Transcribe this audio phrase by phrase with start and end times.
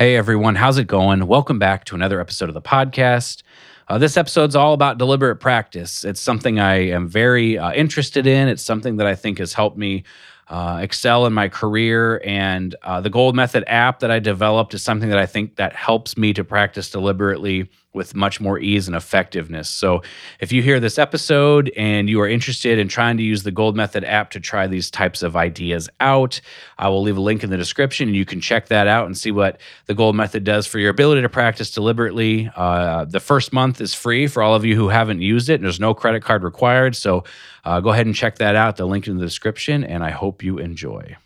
[0.00, 1.26] Hey everyone, how's it going?
[1.26, 3.42] Welcome back to another episode of the podcast.
[3.86, 6.06] Uh, this episode's all about deliberate practice.
[6.06, 8.48] It's something I am very uh, interested in.
[8.48, 10.04] It's something that I think has helped me
[10.48, 12.22] uh, excel in my career.
[12.24, 15.76] And uh, the Gold Method app that I developed is something that I think that
[15.76, 19.68] helps me to practice deliberately with much more ease and effectiveness.
[19.68, 20.02] So,
[20.38, 23.76] if you hear this episode and you are interested in trying to use the Gold
[23.76, 26.40] Method app to try these types of ideas out,
[26.78, 29.18] I will leave a link in the description and you can check that out and
[29.18, 32.50] see what the Gold Method does for your ability to practice deliberately.
[32.54, 35.64] Uh, the first month is free for all of you who haven't used it, and
[35.64, 36.94] there's no credit card required.
[36.94, 37.24] So,
[37.64, 38.76] uh, go ahead and check that out.
[38.76, 41.16] The link in the description, and I hope you enjoy.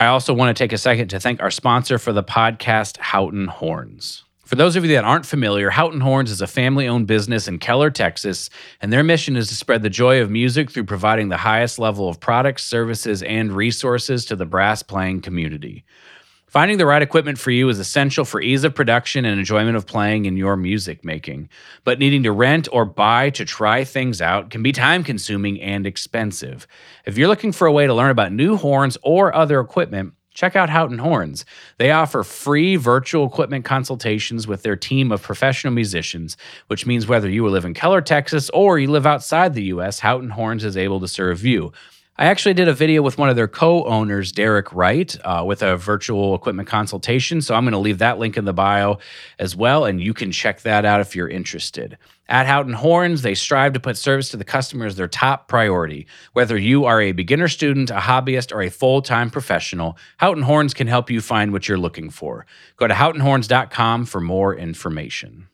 [0.00, 3.46] I also want to take a second to thank our sponsor for the podcast, Houghton
[3.46, 4.24] Horns.
[4.52, 7.58] For those of you that aren't familiar, Houghton Horns is a family owned business in
[7.58, 8.50] Keller, Texas,
[8.82, 12.06] and their mission is to spread the joy of music through providing the highest level
[12.06, 15.86] of products, services, and resources to the brass playing community.
[16.48, 19.86] Finding the right equipment for you is essential for ease of production and enjoyment of
[19.86, 21.48] playing in your music making.
[21.82, 25.86] But needing to rent or buy to try things out can be time consuming and
[25.86, 26.66] expensive.
[27.06, 30.56] If you're looking for a way to learn about new horns or other equipment, Check
[30.56, 31.44] out Houghton Horns.
[31.76, 36.36] They offer free virtual equipment consultations with their team of professional musicians,
[36.68, 40.30] which means whether you live in Keller, Texas, or you live outside the US, Houghton
[40.30, 41.72] Horns is able to serve you.
[42.22, 45.60] I actually did a video with one of their co owners, Derek Wright, uh, with
[45.60, 47.42] a virtual equipment consultation.
[47.42, 48.98] So I'm going to leave that link in the bio
[49.40, 51.98] as well, and you can check that out if you're interested.
[52.28, 56.06] At Houghton Horns, they strive to put service to the customer as their top priority.
[56.32, 60.74] Whether you are a beginner student, a hobbyist, or a full time professional, Houghton Horns
[60.74, 62.46] can help you find what you're looking for.
[62.76, 65.48] Go to houghtonhorns.com for more information.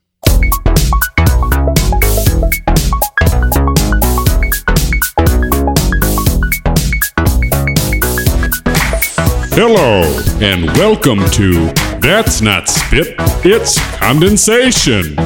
[9.61, 10.03] Hello,
[10.41, 15.17] and welcome to That's Not Spit, It's Condensation.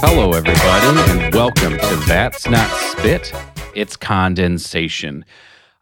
[0.00, 3.32] Hello, everybody, and welcome to That's Not Spit,
[3.76, 5.24] It's Condensation.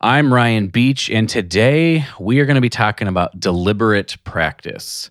[0.02, 5.08] I'm Ryan Beach, and today we are going to be talking about deliberate practice.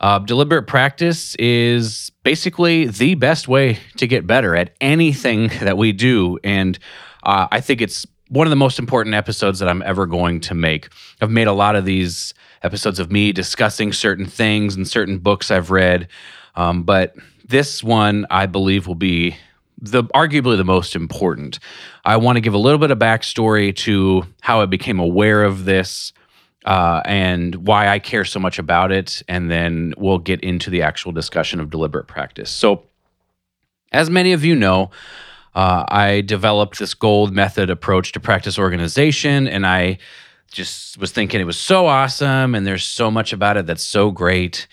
[0.00, 5.92] Uh, deliberate practice is basically the best way to get better at anything that we
[5.92, 6.38] do.
[6.42, 6.78] And
[7.22, 10.54] uh, I think it's one of the most important episodes that I'm ever going to
[10.54, 10.88] make.
[11.20, 15.50] I've made a lot of these episodes of me discussing certain things and certain books
[15.50, 16.08] I've read.
[16.54, 17.14] Um, but
[17.46, 19.36] this one, I believe, will be
[19.80, 21.58] the arguably the most important.
[22.04, 25.64] I want to give a little bit of backstory to how I became aware of
[25.64, 26.12] this,
[26.64, 29.22] uh, and why I care so much about it.
[29.28, 32.50] And then we'll get into the actual discussion of deliberate practice.
[32.50, 32.84] So,
[33.92, 34.90] as many of you know,
[35.54, 39.98] uh, I developed this gold method approach to practice organization, and I
[40.52, 44.10] just was thinking it was so awesome, and there's so much about it that's so
[44.10, 44.68] great.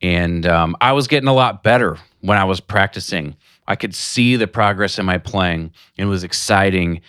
[0.00, 3.36] And um, I was getting a lot better when I was practicing.
[3.68, 5.72] I could see the progress in my playing.
[5.96, 7.02] It was exciting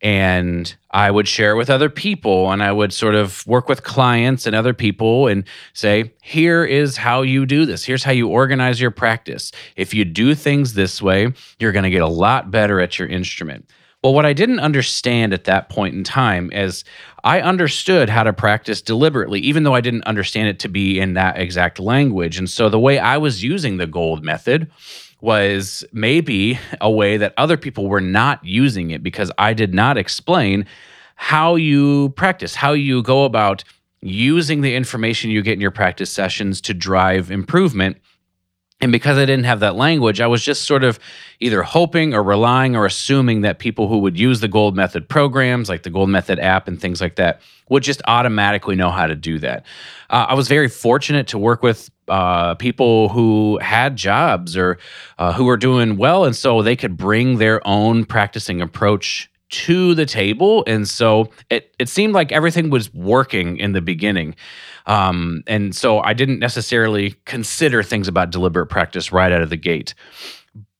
[0.00, 4.46] and I would share with other people and I would sort of work with clients
[4.46, 7.84] and other people and say, here is how you do this.
[7.84, 9.52] Here's how you organize your practice.
[9.76, 13.08] If you do things this way, you're going to get a lot better at your
[13.08, 13.68] instrument.
[14.04, 16.84] Well, what I didn't understand at that point in time is
[17.24, 21.14] I understood how to practice deliberately, even though I didn't understand it to be in
[21.14, 22.38] that exact language.
[22.38, 24.70] And so the way I was using the gold method
[25.20, 29.98] was maybe a way that other people were not using it because I did not
[29.98, 30.66] explain
[31.16, 33.64] how you practice, how you go about
[34.00, 37.96] using the information you get in your practice sessions to drive improvement.
[38.80, 41.00] And because I didn't have that language, I was just sort of
[41.40, 45.68] either hoping or relying or assuming that people who would use the Gold Method programs,
[45.68, 49.16] like the Gold Method app and things like that, would just automatically know how to
[49.16, 49.66] do that.
[50.10, 54.78] Uh, I was very fortunate to work with uh, people who had jobs or
[55.18, 59.94] uh, who were doing well, and so they could bring their own practicing approach to
[59.94, 60.62] the table.
[60.66, 64.36] And so it it seemed like everything was working in the beginning.
[64.88, 69.56] Um, and so I didn't necessarily consider things about deliberate practice right out of the
[69.56, 69.94] gate.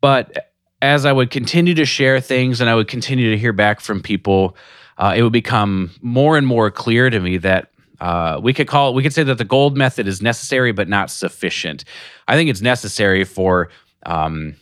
[0.00, 0.50] But
[0.80, 4.00] as I would continue to share things and I would continue to hear back from
[4.00, 4.56] people,
[4.96, 7.70] uh, it would become more and more clear to me that
[8.00, 10.88] uh, we could call it, we could say that the gold method is necessary but
[10.88, 11.84] not sufficient.
[12.28, 13.68] I think it's necessary for
[14.06, 14.54] um,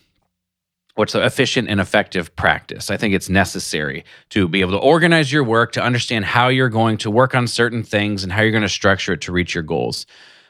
[0.97, 2.91] what's efficient and effective practice.
[2.91, 6.71] I think it's necessary to be able to organize your work, to understand how you're
[6.71, 9.55] going to work on certain things and how you're going to structure it to reach
[9.55, 10.07] your goals.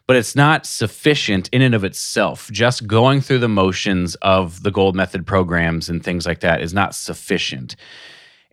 [0.07, 2.49] but it's not sufficient in and of itself.
[2.53, 6.73] Just going through the motions of the gold method programs and things like that is
[6.73, 7.75] not sufficient.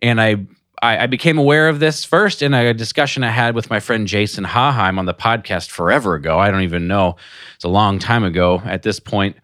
[0.02, 0.46] And I
[0.82, 4.06] I, I, became aware of this first in a discussion I had with my friend
[4.06, 6.38] Jason Haaheim on the podcast forever ago.
[6.38, 7.16] I don't even know.
[7.54, 9.36] It's a long time ago at this point.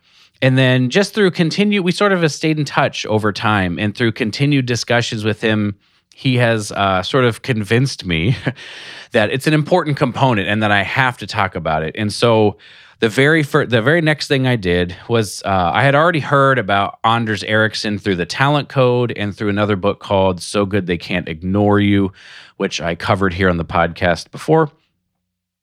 [0.43, 3.79] And then just through continued, we sort of have stayed in touch over time.
[3.79, 5.77] And through continued discussions with him,
[6.15, 8.37] he has uh, sort of convinced me
[9.13, 11.95] that it's an important component and that I have to talk about it.
[11.97, 12.59] And so
[13.01, 16.59] the very first, the very next thing I did was uh, I had already heard
[16.59, 20.99] about Anders Ericsson through the Talent Code and through another book called So Good They
[20.99, 22.13] Can't Ignore You,
[22.59, 24.71] which I covered here on the podcast before.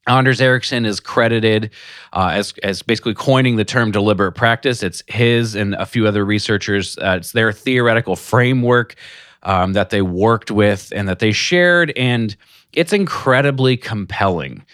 [0.08, 1.70] Anders Ericsson is credited
[2.12, 4.82] uh, as as basically coining the term deliberate practice.
[4.82, 6.96] It's his and a few other researchers.
[6.98, 8.94] Uh, it's their theoretical framework
[9.42, 12.36] um, that they worked with and that they shared, and
[12.72, 14.64] it's incredibly compelling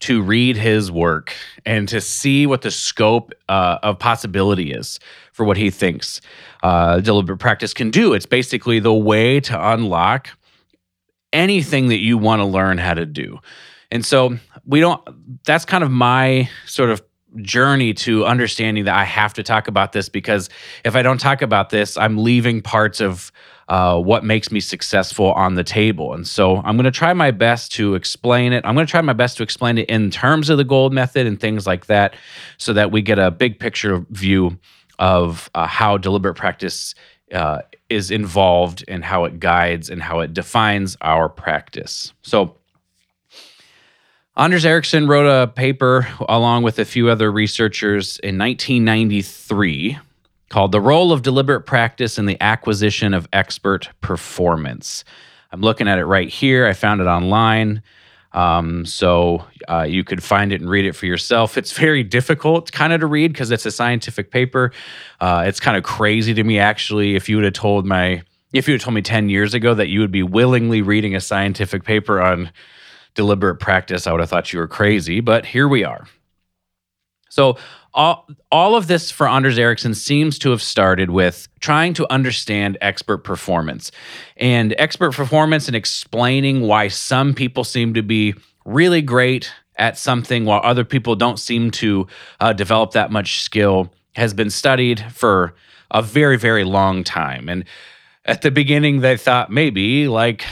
[0.00, 1.32] to read his work
[1.64, 4.98] and to see what the scope uh, of possibility is
[5.32, 6.20] for what he thinks
[6.64, 8.12] uh, deliberate practice can do.
[8.12, 10.28] It's basically the way to unlock
[11.32, 13.38] anything that you want to learn how to do.
[13.92, 15.00] And so we don't,
[15.44, 17.02] that's kind of my sort of
[17.40, 20.50] journey to understanding that I have to talk about this because
[20.84, 23.32] if I don't talk about this, I'm leaving parts of
[23.68, 26.12] uh, what makes me successful on the table.
[26.12, 28.66] And so I'm going to try my best to explain it.
[28.66, 31.26] I'm going to try my best to explain it in terms of the gold method
[31.26, 32.14] and things like that
[32.58, 34.58] so that we get a big picture view
[34.98, 36.94] of uh, how deliberate practice
[37.32, 42.12] uh, is involved and how it guides and how it defines our practice.
[42.22, 42.56] So,
[44.34, 49.98] Anders Ericsson wrote a paper along with a few other researchers in 1993
[50.48, 55.04] called The Role of Deliberate Practice in the Acquisition of Expert Performance.
[55.50, 56.66] I'm looking at it right here.
[56.66, 57.82] I found it online.
[58.32, 61.58] Um, so uh, you could find it and read it for yourself.
[61.58, 64.72] It's very difficult kind of to read because it's a scientific paper.
[65.20, 67.16] Uh, it's kind of crazy to me, actually.
[67.16, 68.22] If you would have told my,
[68.54, 71.20] if you had told me 10 years ago that you would be willingly reading a
[71.20, 72.50] scientific paper on
[73.14, 75.20] deliberate practice, I would have thought you were crazy.
[75.20, 76.06] But here we are.
[77.28, 77.56] So
[77.94, 82.78] all, all of this for Anders Ericsson seems to have started with trying to understand
[82.80, 83.90] expert performance
[84.36, 90.44] and expert performance and explaining why some people seem to be really great at something
[90.44, 92.06] while other people don't seem to
[92.40, 95.54] uh, develop that much skill has been studied for
[95.90, 97.48] a very, very long time.
[97.48, 97.64] And
[98.24, 100.44] at the beginning, they thought maybe like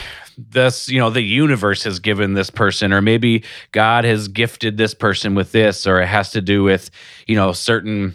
[0.49, 4.95] this you know the universe has given this person or maybe god has gifted this
[4.95, 6.91] person with this or it has to do with
[7.27, 8.15] you know certain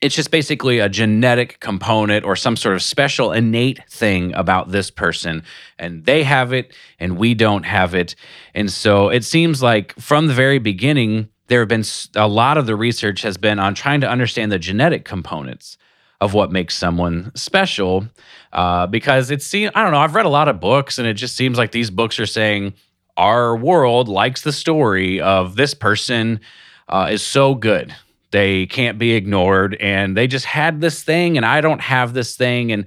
[0.00, 4.90] it's just basically a genetic component or some sort of special innate thing about this
[4.90, 5.42] person
[5.78, 8.14] and they have it and we don't have it.
[8.54, 11.84] And so it seems like from the very beginning there have been
[12.14, 15.76] a lot of the research has been on trying to understand the genetic components
[16.20, 18.06] of what makes someone special
[18.52, 21.14] uh, because it's seen i don't know i've read a lot of books and it
[21.14, 22.74] just seems like these books are saying
[23.16, 26.40] our world likes the story of this person
[26.88, 27.94] uh, is so good.
[28.30, 32.36] They can't be ignored and they just had this thing and i don't have this
[32.36, 32.72] thing.
[32.72, 32.86] And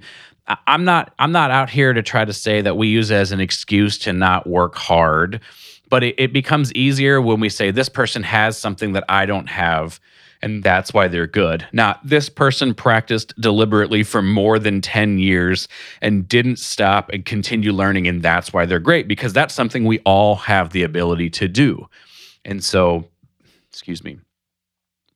[0.66, 3.32] i'm not i'm not out here to try to say that we use it as
[3.32, 5.40] an excuse to not work hard
[5.88, 9.48] but it, it becomes easier when we say this person has something that i don't
[9.48, 10.00] have
[10.44, 11.66] and that's why they're good.
[11.72, 15.68] Now, this person practiced deliberately for more than 10 years
[16.02, 20.00] and didn't stop and continue learning, and that's why they're great, because that's something we
[20.00, 21.88] all have the ability to do.
[22.44, 23.08] And so,
[23.70, 24.18] excuse me.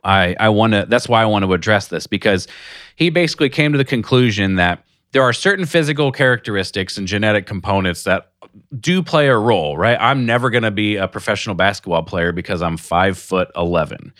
[0.02, 2.47] I, I want to that's why I want to address this because
[2.95, 8.05] he basically came to the conclusion that there are certain physical characteristics and genetic components
[8.05, 8.31] that
[8.79, 9.99] do play a role, right?
[10.00, 14.14] I'm never going to be a professional basketball player because I'm five foot 11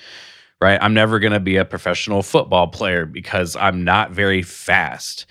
[0.60, 0.78] right?
[0.80, 5.26] I'm never going to be a professional football player because I'm not very fast.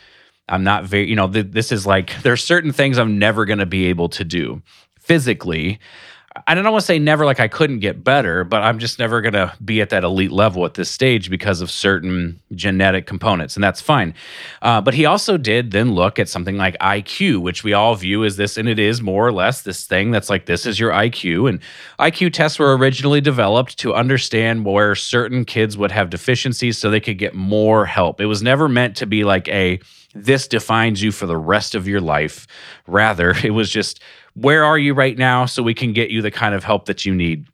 [0.50, 3.60] I'm not very, you know, th- this is like, there's certain things I'm never going
[3.60, 4.62] to be able to do
[5.00, 5.80] physically.
[6.46, 9.22] I don't want to say never like I couldn't get better, but I'm just never
[9.22, 13.56] going to be at that elite level at this stage because of certain genetic components,
[13.56, 14.14] and that's fine.
[14.62, 18.24] Uh, but he also did then look at something like IQ, which we all view
[18.26, 20.92] as this, and it is more or less this thing that's like this is your
[20.92, 21.50] IQ.
[21.50, 21.60] And
[22.00, 27.00] IQ tests were originally developed to understand where certain kids would have deficiencies so they
[27.00, 28.22] could get more help.
[28.22, 29.80] It was never meant to be like a
[30.24, 32.48] this defines you for the rest of your life.
[32.88, 34.02] Rather, it was just
[34.34, 37.06] where are you right now so we can get you the kind of help that
[37.06, 37.48] you need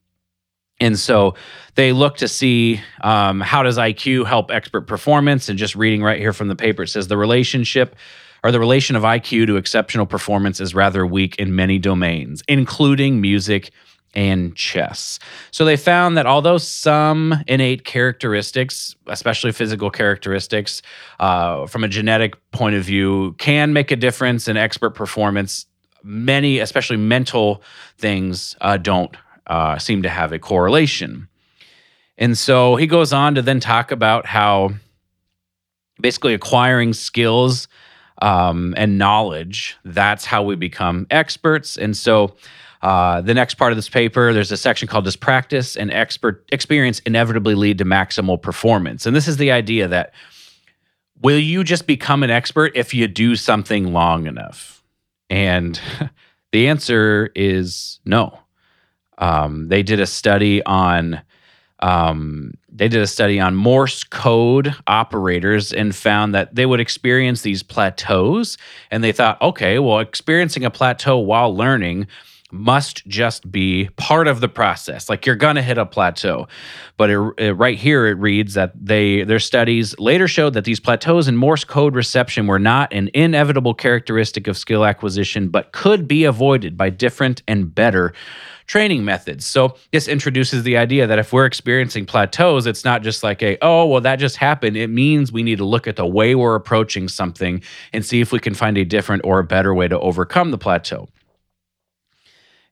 [0.80, 1.34] and so
[1.76, 6.20] they look to see um, how does iq help expert performance and just reading right
[6.20, 7.96] here from the paper it says the relationship
[8.44, 13.22] or the relation of iq to exceptional performance is rather weak in many domains including
[13.22, 13.72] music
[14.14, 15.20] and chess.
[15.52, 20.82] So they found that although some innate characteristics, especially physical characteristics,
[21.20, 25.66] uh, from a genetic point of view, can make a difference in expert performance,
[26.04, 27.64] many, especially mental
[27.98, 29.16] things, uh, don't
[29.48, 31.28] uh, seem to have a correlation.
[32.18, 34.76] And so he goes on to then talk about how
[36.00, 37.68] basically acquiring skills
[38.22, 41.78] um, and knowledge, that's how we become experts.
[41.78, 42.36] And so
[42.84, 46.46] uh, the next part of this paper, there's a section called Does Practice and Expert
[46.52, 49.06] Experience Inevitably Lead to Maximal Performance?
[49.06, 50.14] And this is the idea that
[51.22, 54.84] will you just become an expert if you do something long enough?
[55.30, 55.80] And
[56.52, 58.38] the answer is no.
[59.18, 61.22] Um, they did a study on
[61.80, 67.42] um, they did a study on Morse code operators and found that they would experience
[67.42, 68.58] these plateaus.
[68.90, 72.08] And they thought, okay, well, experiencing a plateau while learning
[72.54, 75.10] must just be part of the process.
[75.10, 76.48] Like you're going to hit a plateau.
[76.98, 80.80] But it, it, right here, it reads that they their studies later showed that these
[80.80, 86.08] plateaus in Morse code reception were not an inevitable characteristic of skill acquisition, but could
[86.08, 88.14] be avoided by different and better
[88.66, 89.46] training methods.
[89.46, 93.58] So this introduces the idea that if we're experiencing plateaus, it's not just like a,
[93.62, 94.78] oh, well, that just happened.
[94.78, 98.32] It means we need to look at the way we're approaching something and see if
[98.32, 101.10] we can find a different or a better way to overcome the plateau.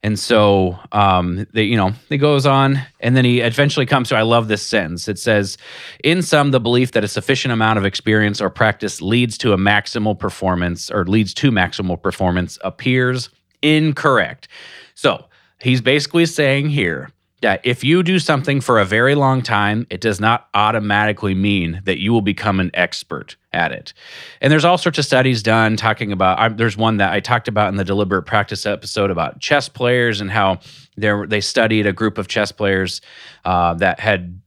[0.03, 4.15] And so, um, they, you know, he goes on, and then he eventually comes to.
[4.15, 5.08] I love this sentence.
[5.08, 5.60] It says,
[6.03, 9.58] "In sum, the belief that a sufficient amount of experience or practice leads to a
[9.58, 13.29] maximal performance, or leads to maximal performance, appears
[13.62, 14.48] incorrect."
[14.96, 15.25] So
[15.62, 17.12] he's basically saying here
[17.42, 21.82] that if you do something for a very long time, it does not automatically mean
[21.86, 23.94] that you will become an expert at it.
[24.40, 26.40] And there's all sorts of studies done talking about.
[26.40, 30.22] I, there's one that I talked about in the deliberate practice episode about chess players
[30.22, 30.60] and how
[30.96, 33.02] they studied a group of chess players
[33.46, 34.40] uh, that had.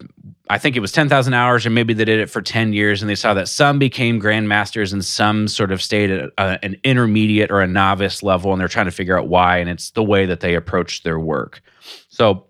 [0.50, 3.08] I think it was 10,000 hours, or maybe they did it for 10 years, and
[3.08, 7.50] they saw that some became grandmasters and some sort of stayed at a, an intermediate
[7.50, 9.56] or a novice level, and they're trying to figure out why.
[9.56, 11.62] And it's the way that they approach their work.
[12.10, 12.44] So,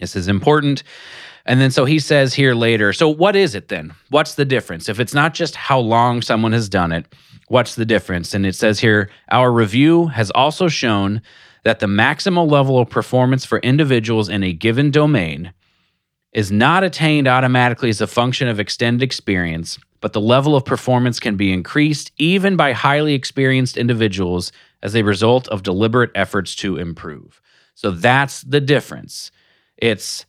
[0.00, 0.82] this is important.
[1.46, 3.94] And then so he says here later, so what is it then?
[4.10, 4.88] What's the difference?
[4.88, 7.06] If it's not just how long someone has done it,
[7.48, 8.34] what's the difference?
[8.34, 11.22] And it says here, our review has also shown
[11.64, 15.52] that the maximal level of performance for individuals in a given domain
[16.32, 21.18] is not attained automatically as a function of extended experience, but the level of performance
[21.18, 24.52] can be increased even by highly experienced individuals
[24.82, 27.40] as a result of deliberate efforts to improve.
[27.74, 29.30] So that's the difference.
[29.80, 30.26] It's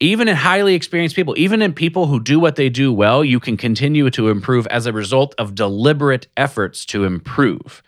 [0.00, 3.40] even in highly experienced people, even in people who do what they do well, you
[3.40, 7.82] can continue to improve as a result of deliberate efforts to improve.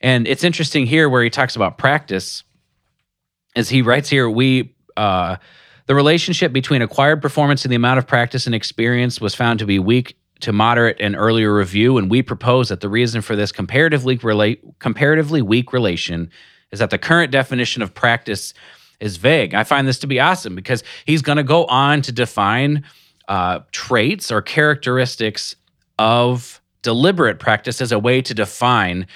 [0.00, 2.42] And it's interesting here where he talks about practice,
[3.54, 5.36] as he writes here, we uh,
[5.86, 9.66] the relationship between acquired performance and the amount of practice and experience was found to
[9.66, 13.52] be weak to moderate in earlier review, and we propose that the reason for this
[13.52, 16.30] comparatively relate comparatively weak relation
[16.72, 18.54] is that the current definition of practice
[19.02, 19.52] is vague.
[19.52, 22.84] I find this to be awesome because he's going to go on to define
[23.28, 25.56] uh, traits or characteristics
[25.98, 29.06] of deliberate practice as a way to define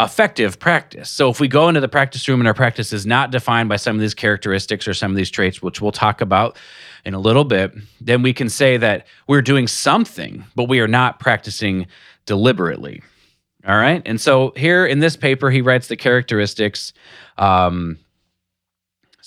[0.00, 1.10] effective practice.
[1.10, 3.76] So if we go into the practice room and our practice is not defined by
[3.76, 6.56] some of these characteristics or some of these traits, which we'll talk about
[7.04, 10.88] in a little bit, then we can say that we're doing something, but we are
[10.88, 11.86] not practicing
[12.26, 13.02] deliberately.
[13.66, 14.02] All right.
[14.06, 16.92] And so here in this paper, he writes the characteristics.
[17.36, 17.98] Um,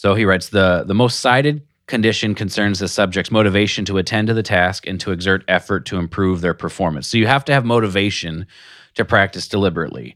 [0.02, 4.34] so he writes the the most cited condition concerns the subject's motivation to attend to
[4.34, 7.08] the task and to exert effort to improve their performance.
[7.08, 8.48] So you have to have motivation
[8.96, 10.16] to practice deliberately.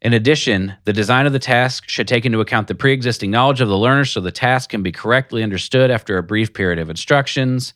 [0.00, 3.60] In addition, the design of the task should take into account the pre existing knowledge
[3.60, 6.88] of the learner so the task can be correctly understood after a brief period of
[6.88, 7.74] instructions.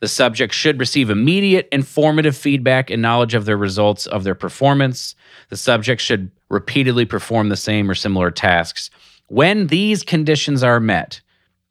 [0.00, 5.14] The subject should receive immediate informative feedback and knowledge of their results of their performance.
[5.50, 8.90] The subject should repeatedly perform the same or similar tasks
[9.30, 11.20] when these conditions are met,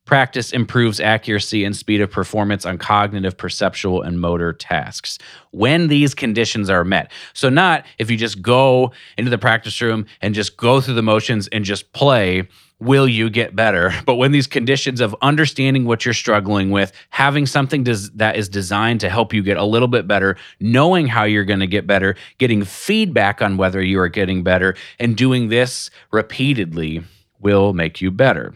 [0.05, 5.19] practice improves accuracy and speed of performance on cognitive, perceptual, and motor tasks.
[5.51, 7.11] When these conditions are met.
[7.33, 11.01] So, not if you just go into the practice room and just go through the
[11.01, 12.47] motions and just play.
[12.81, 13.93] Will you get better?
[14.05, 19.01] But when these conditions of understanding what you're struggling with, having something that is designed
[19.01, 22.15] to help you get a little bit better, knowing how you're going to get better,
[22.37, 27.03] getting feedback on whether you are getting better, and doing this repeatedly,
[27.39, 28.53] will make you better.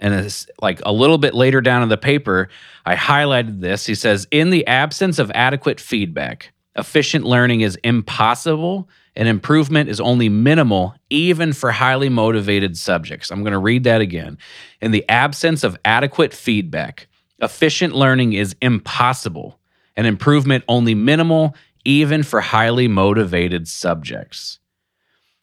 [0.00, 2.48] And it's like a little bit later down in the paper,
[2.86, 3.84] I highlighted this.
[3.84, 10.00] He says, in the absence of adequate feedback, efficient learning is impossible and improvement is
[10.00, 13.32] only minimal, even for highly motivated subjects.
[13.32, 14.38] I'm going to read that again.
[14.80, 17.08] In the absence of adequate feedback,
[17.40, 19.58] efficient learning is impossible,
[19.96, 24.60] and improvement only minimal, even for highly motivated subjects.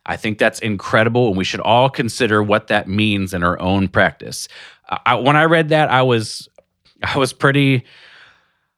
[0.06, 3.88] I think that's incredible, and we should all consider what that means in our own
[3.88, 4.48] practice.
[4.88, 6.48] I, when I read that, I was,
[7.02, 7.86] I was pretty,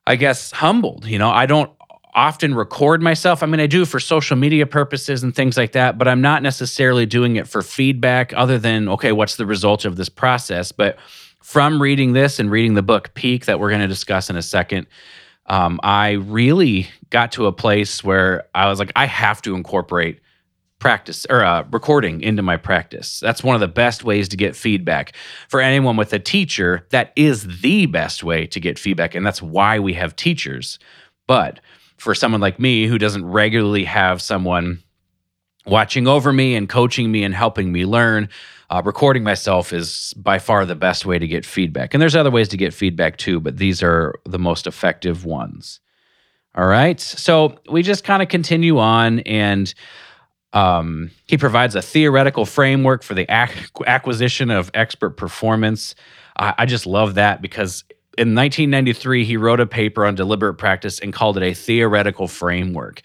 [0.05, 1.05] I guess, humbled.
[1.05, 1.69] You know, I don't
[2.13, 3.43] often record myself.
[3.43, 6.41] I mean, I do for social media purposes and things like that, but I'm not
[6.41, 10.71] necessarily doing it for feedback other than, okay, what's the result of this process?
[10.71, 10.97] But
[11.43, 14.41] from reading this and reading the book Peak that we're going to discuss in a
[14.41, 14.87] second,
[15.45, 20.19] um, I really got to a place where I was like, I have to incorporate
[20.79, 23.19] practice or uh, recording into my practice.
[23.19, 25.13] That's one of the best ways to get feedback.
[25.49, 29.15] For anyone with a teacher, that is the best way to get feedback.
[29.15, 30.77] And that's why we have teachers.
[31.25, 31.59] But
[31.97, 34.83] for someone like me who doesn't regularly have someone
[35.65, 38.29] watching over me and coaching me and helping me learn,
[38.69, 41.93] uh, recording myself is by far the best way to get feedback.
[41.93, 45.79] And there's other ways to get feedback too, but these are the most effective ones.
[46.55, 46.99] All right.
[46.99, 49.73] So we just kind of continue on, and
[50.57, 55.93] um, he provides a theoretical framework for the ac- acquisition of expert performance.
[56.35, 57.83] I, I just love that because
[58.17, 63.03] in 1993, he wrote a paper on deliberate practice and called it a theoretical framework.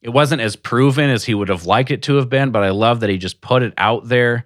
[0.00, 2.70] It wasn't as proven as he would have liked it to have been, but I
[2.70, 4.44] love that he just put it out there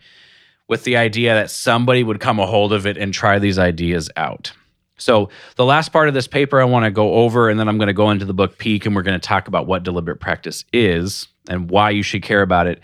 [0.66, 4.08] with the idea that somebody would come a hold of it and try these ideas
[4.16, 4.52] out.
[4.98, 7.76] So, the last part of this paper I want to go over, and then I'm
[7.76, 10.20] going to go into the book Peak, and we're going to talk about what deliberate
[10.20, 12.80] practice is and why you should care about it,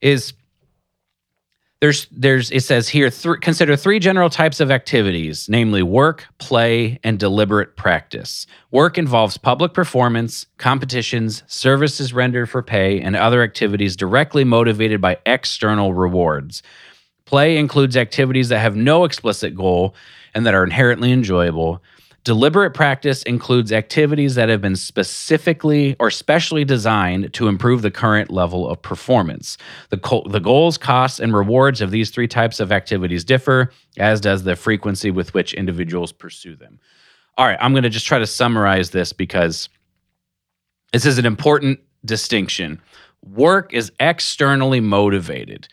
[0.00, 0.32] is
[1.80, 6.98] there's there's it says here th- consider three general types of activities namely work play
[7.02, 8.46] and deliberate practice.
[8.70, 15.18] Work involves public performance competitions services rendered for pay and other activities directly motivated by
[15.24, 16.62] external rewards.
[17.24, 19.94] Play includes activities that have no explicit goal
[20.34, 21.82] and that are inherently enjoyable
[22.22, 28.30] Deliberate practice includes activities that have been specifically or specially designed to improve the current
[28.30, 29.56] level of performance.
[29.88, 34.20] The, co- the goals, costs, and rewards of these three types of activities differ, as
[34.20, 36.78] does the frequency with which individuals pursue them.
[37.38, 39.70] All right, I'm going to just try to summarize this because
[40.92, 42.82] this is an important distinction.
[43.24, 45.68] Work is externally motivated.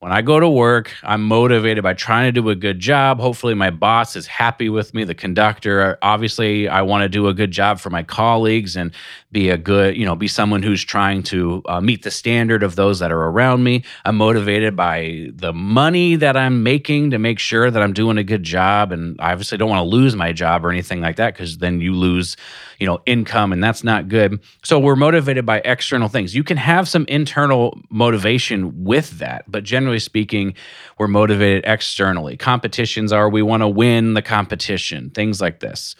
[0.00, 3.20] When I go to work, I'm motivated by trying to do a good job.
[3.20, 5.98] Hopefully, my boss is happy with me, the conductor.
[6.00, 8.92] Obviously, I want to do a good job for my colleagues and
[9.30, 12.76] be a good, you know, be someone who's trying to uh, meet the standard of
[12.76, 13.84] those that are around me.
[14.06, 18.24] I'm motivated by the money that I'm making to make sure that I'm doing a
[18.24, 18.92] good job.
[18.92, 21.82] And I obviously don't want to lose my job or anything like that because then
[21.82, 22.38] you lose,
[22.78, 24.40] you know, income and that's not good.
[24.64, 26.34] So we're motivated by external things.
[26.34, 30.54] You can have some internal motivation with that, but generally, generally speaking,
[30.98, 32.36] we're motivated externally.
[32.36, 35.96] Competitions are we want to win the competition, things like this.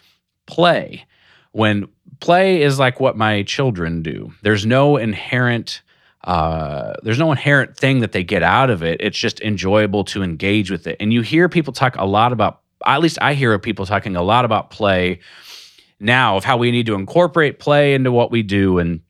[0.47, 1.07] Play.
[1.53, 1.89] When
[2.21, 5.83] play is like what my children do, there's no inherent
[6.23, 9.01] uh, there's no inherent thing that they get out of it.
[9.01, 10.99] It's just enjoyable to engage with it.
[11.01, 14.23] And you hear people talk a lot about, at least I hear people talking a
[14.23, 15.21] lot about play
[15.99, 18.79] now of how we need to incorporate play into what we do.
[18.79, 19.01] And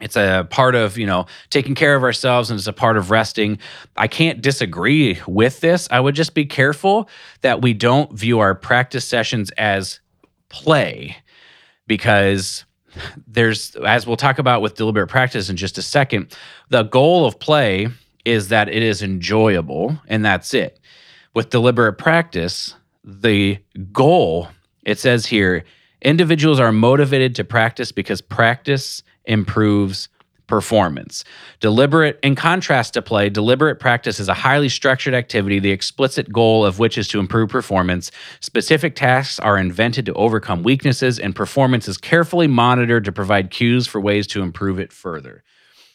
[0.00, 3.10] it's a part of you know taking care of ourselves and it's a part of
[3.10, 3.58] resting.
[3.96, 5.88] I can't disagree with this.
[5.90, 7.08] I would just be careful
[7.42, 10.00] that we don't view our practice sessions as
[10.48, 11.16] play
[11.86, 12.64] because
[13.26, 16.36] there's as we'll talk about with deliberate practice in just a second
[16.70, 17.88] the goal of play
[18.24, 20.80] is that it is enjoyable and that's it.
[21.34, 23.58] With deliberate practice the
[23.92, 24.48] goal
[24.84, 25.64] it says here
[26.02, 30.08] individuals are motivated to practice because practice improves
[30.50, 31.24] performance.
[31.60, 36.66] Deliberate, in contrast to play, deliberate practice is a highly structured activity, the explicit goal
[36.66, 38.10] of which is to improve performance.
[38.40, 43.86] Specific tasks are invented to overcome weaknesses, and performance is carefully monitored to provide cues
[43.86, 45.44] for ways to improve it further.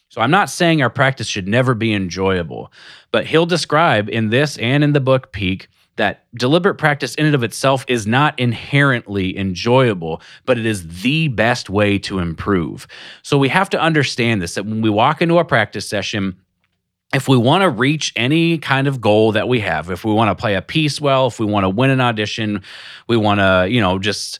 [0.08, 2.72] So I'm not saying our practice should never be enjoyable,
[3.12, 7.36] but he'll describe in this and in the book Peak that deliberate practice in and
[7.36, 12.88] of itself is not inherently enjoyable, but it is the best way to improve.
[13.22, 16.38] So we have to understand this that when we walk into a practice session,
[17.14, 20.36] if we want to reach any kind of goal that we have, if we want
[20.36, 22.62] to play a piece well, if we want to win an audition,
[23.08, 24.40] we want to, you know, just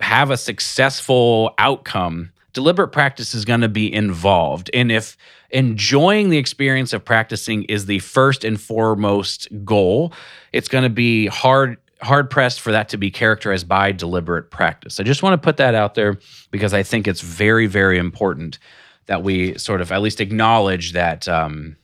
[0.00, 4.70] have a successful outcome, deliberate practice is going to be involved.
[4.74, 5.16] And if
[5.50, 10.12] enjoying the experience of practicing is the first and foremost goal,
[10.52, 14.98] it's going to be hard hard pressed for that to be characterized by deliberate practice.
[14.98, 16.18] I just want to put that out there
[16.50, 18.58] because I think it's very very important
[19.06, 21.76] that we sort of at least acknowledge that um,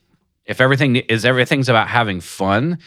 [0.44, 2.78] if everything is everything's about having fun,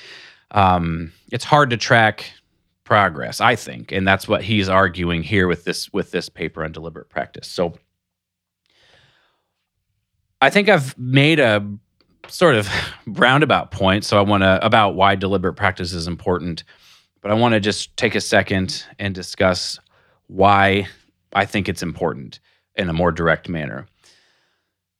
[0.51, 2.31] um, it's hard to track
[2.91, 3.39] progress.
[3.39, 7.07] I think, and that's what he's arguing here with this with this paper on deliberate
[7.07, 7.47] practice.
[7.47, 7.73] So,
[10.41, 11.65] I think I've made a
[12.27, 12.67] sort of
[13.07, 14.03] roundabout point.
[14.03, 16.65] So I want to about why deliberate practice is important,
[17.21, 19.79] but I want to just take a second and discuss
[20.27, 20.89] why
[21.31, 22.41] I think it's important
[22.75, 23.87] in a more direct manner.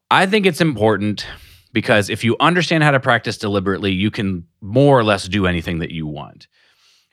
[0.10, 1.28] I think it's important
[1.74, 5.80] because if you understand how to practice deliberately, you can more or less do anything
[5.80, 6.48] that you want.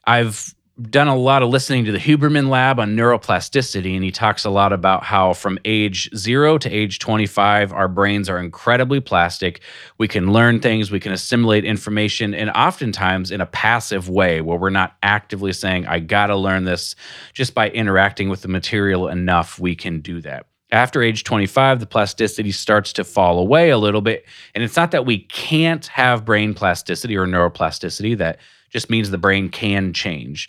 [0.06, 4.44] I've done a lot of listening to the Huberman Lab on neuroplasticity, and he talks
[4.44, 9.60] a lot about how from age zero to age 25, our brains are incredibly plastic.
[9.98, 14.56] We can learn things, we can assimilate information, and oftentimes in a passive way where
[14.56, 16.94] we're not actively saying, I gotta learn this.
[17.32, 20.46] Just by interacting with the material enough, we can do that.
[20.70, 24.26] After age 25, the plasticity starts to fall away a little bit.
[24.54, 28.38] And it's not that we can't have brain plasticity or neuroplasticity, that
[28.70, 30.48] just means the brain can change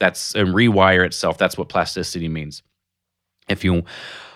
[0.00, 1.38] that's and rewire itself.
[1.38, 2.62] That's what plasticity means.
[3.48, 3.84] If you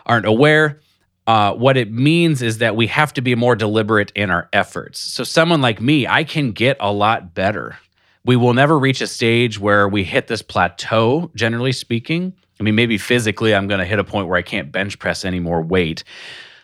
[0.06, 0.80] aren't aware,
[1.26, 4.98] uh, what it means is that we have to be more deliberate in our efforts.
[4.98, 7.78] So, someone like me, I can get a lot better.
[8.24, 12.32] We will never reach a stage where we hit this plateau, generally speaking.
[12.58, 15.24] I mean, maybe physically, I'm going to hit a point where I can't bench press
[15.24, 16.02] any more weight.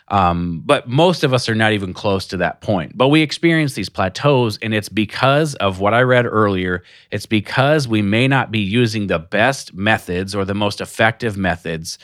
[0.09, 2.95] Um, but most of us are not even close to that point.
[2.95, 6.83] But we experience these plateaus, and it's because of what I read earlier.
[7.11, 11.97] It's because we may not be using the best methods or the most effective methods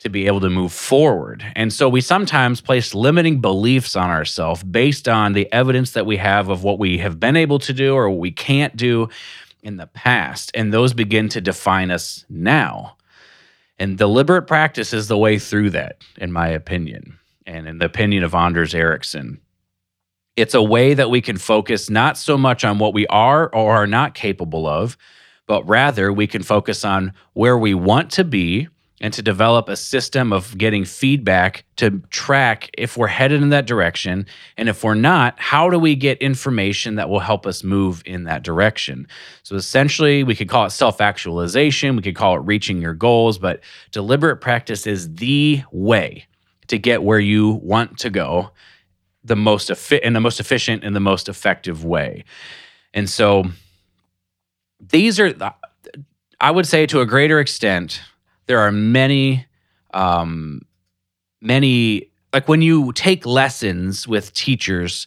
[0.00, 1.44] to be able to move forward.
[1.54, 6.16] And so we sometimes place limiting beliefs on ourselves based on the evidence that we
[6.16, 9.08] have of what we have been able to do or what we can't do
[9.62, 10.50] in the past.
[10.54, 12.96] And those begin to define us now.
[13.78, 18.24] And deliberate practice is the way through that, in my opinion and in the opinion
[18.24, 19.40] of Anders Ericsson.
[20.36, 23.74] It's a way that we can focus not so much on what we are or
[23.74, 24.96] are not capable of,
[25.46, 28.68] but rather we can focus on where we want to be
[29.00, 33.66] and to develop a system of getting feedback to track if we're headed in that
[33.66, 34.24] direction.
[34.56, 38.24] And if we're not, how do we get information that will help us move in
[38.24, 39.06] that direction?
[39.42, 43.36] So essentially, we could call it self actualization, we could call it reaching your goals,
[43.38, 46.26] but deliberate practice is the way
[46.68, 48.50] to get where you want to go
[49.24, 52.24] the most effi- in the most efficient and the most effective way.
[52.92, 53.44] And so
[54.80, 55.32] these are
[56.40, 58.02] I would say to a greater extent
[58.46, 59.46] there are many
[59.92, 60.62] um
[61.40, 65.06] many like when you take lessons with teachers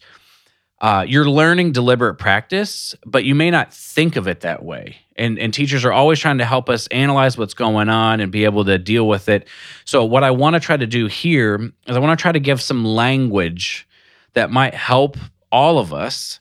[0.80, 4.98] uh, you're learning deliberate practice, but you may not think of it that way.
[5.16, 8.46] And, and teachers are always trying to help us analyze what's going on and be
[8.46, 9.48] able to deal with it.
[9.86, 12.40] So, what I want to try to do here is I want to try to
[12.40, 13.88] give some language
[14.34, 15.18] that might help
[15.52, 16.40] all of us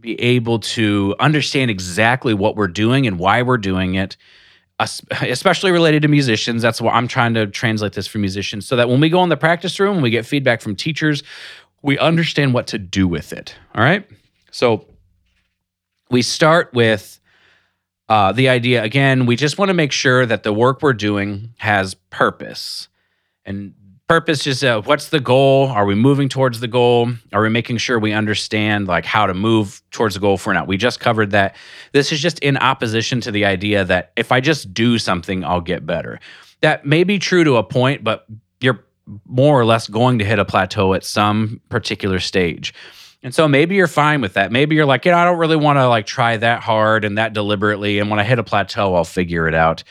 [0.00, 4.16] be able to understand exactly what we're doing and why we're doing it,
[4.78, 6.62] especially related to musicians.
[6.62, 9.28] That's what I'm trying to translate this for musicians so that when we go in
[9.28, 11.22] the practice room, and we get feedback from teachers,
[11.84, 13.54] we understand what to do with it.
[13.74, 14.08] All right.
[14.50, 14.86] So
[16.10, 17.20] we start with
[18.08, 21.54] uh, the idea again, we just want to make sure that the work we're doing
[21.58, 22.88] has purpose.
[23.44, 23.74] And
[24.08, 25.68] purpose is uh, what's the goal?
[25.68, 27.12] Are we moving towards the goal?
[27.34, 30.64] Are we making sure we understand like how to move towards the goal for now?
[30.64, 31.54] We just covered that.
[31.92, 35.60] This is just in opposition to the idea that if I just do something, I'll
[35.60, 36.18] get better.
[36.62, 38.24] That may be true to a point, but
[38.60, 38.86] you're
[39.26, 42.74] more or less going to hit a plateau at some particular stage.
[43.22, 44.52] And so maybe you're fine with that.
[44.52, 47.16] Maybe you're like, you know, I don't really want to like try that hard and
[47.16, 47.98] that deliberately.
[47.98, 49.82] And when I hit a plateau, I'll figure it out.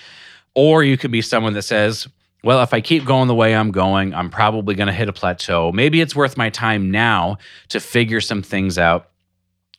[0.56, 2.08] Or you could be someone that says,
[2.44, 5.14] well, if I keep going the way I'm going, I'm probably going to hit a
[5.14, 5.72] plateau.
[5.72, 7.38] Maybe it's worth my time now
[7.70, 9.10] to figure some things out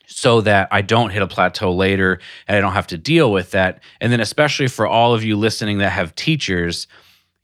[0.06, 3.52] so that I don't hit a plateau later and I don't have to deal with
[3.52, 3.82] that.
[4.00, 6.86] And then, especially for all of you listening that have teachers,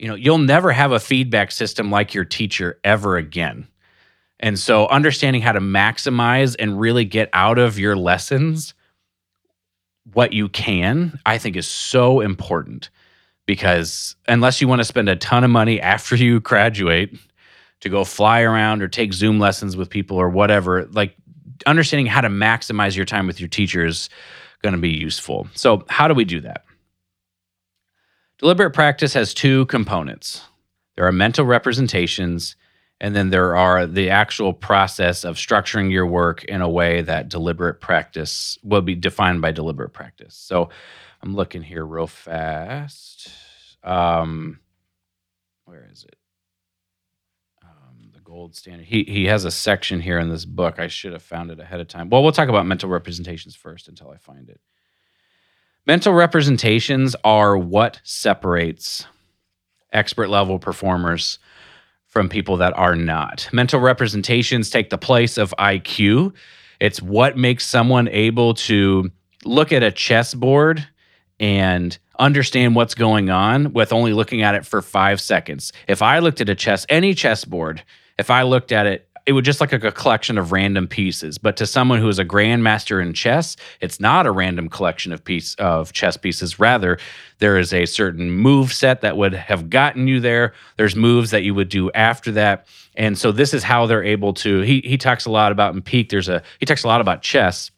[0.00, 3.68] you know, you'll never have a feedback system like your teacher ever again.
[4.38, 8.72] And so understanding how to maximize and really get out of your lessons
[10.14, 12.88] what you can, I think is so important
[13.44, 17.14] because unless you want to spend a ton of money after you graduate
[17.80, 21.14] to go fly around or take Zoom lessons with people or whatever, like
[21.66, 24.08] understanding how to maximize your time with your teacher is
[24.62, 25.46] going to be useful.
[25.54, 26.64] So, how do we do that?
[28.40, 30.42] Deliberate practice has two components
[30.96, 32.56] there are mental representations,
[33.00, 37.30] and then there are the actual process of structuring your work in a way that
[37.30, 40.34] deliberate practice will be defined by deliberate practice.
[40.34, 40.68] So
[41.22, 43.30] I'm looking here real fast.
[43.82, 44.60] Um,
[45.64, 46.16] where is it?
[47.62, 48.86] Um, the gold standard.
[48.86, 50.78] He he has a section here in this book.
[50.78, 52.10] I should have found it ahead of time.
[52.10, 54.60] Well, we'll talk about mental representations first until I find it.
[55.86, 59.06] Mental representations are what separates
[59.92, 61.38] expert level performers
[62.06, 63.48] from people that are not.
[63.52, 66.34] Mental representations take the place of IQ.
[66.80, 69.10] It's what makes someone able to
[69.44, 70.86] look at a chessboard
[71.38, 75.72] and understand what's going on with only looking at it for five seconds.
[75.88, 77.82] If I looked at a chess, any chessboard,
[78.18, 81.38] if I looked at it, it would just like a, a collection of random pieces.
[81.38, 85.22] But to someone who is a grandmaster in chess, it's not a random collection of
[85.22, 86.58] piece of chess pieces.
[86.58, 86.98] Rather,
[87.38, 90.52] there is a certain move set that would have gotten you there.
[90.78, 92.66] There's moves that you would do after that.
[92.96, 94.62] And so this is how they're able to.
[94.62, 96.08] He he talks a lot about in Peak.
[96.08, 97.70] There's a he talks a lot about chess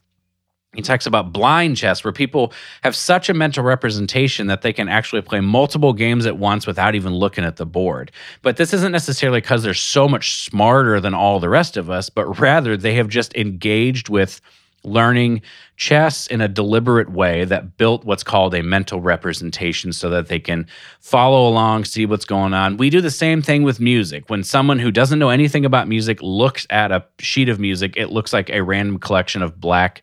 [0.74, 4.88] he talks about blind chess, where people have such a mental representation that they can
[4.88, 8.10] actually play multiple games at once without even looking at the board.
[8.40, 12.08] But this isn't necessarily because they're so much smarter than all the rest of us,
[12.08, 14.40] but rather they have just engaged with
[14.84, 15.42] learning
[15.76, 20.40] chess in a deliberate way that built what's called a mental representation so that they
[20.40, 20.66] can
[21.00, 22.76] follow along, see what's going on.
[22.78, 24.28] We do the same thing with music.
[24.28, 28.08] When someone who doesn't know anything about music looks at a sheet of music, it
[28.08, 30.02] looks like a random collection of black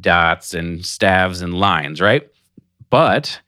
[0.00, 2.28] dots and staves and lines, right?
[2.90, 3.40] But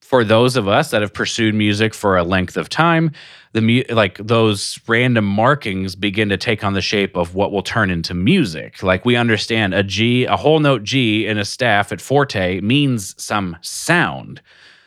[0.00, 3.10] for those of us that have pursued music for a length of time,
[3.52, 7.62] the mu- like those random markings begin to take on the shape of what will
[7.62, 8.82] turn into music.
[8.82, 13.14] Like we understand a G, a whole note G in a staff at forte means
[13.22, 14.40] some sound.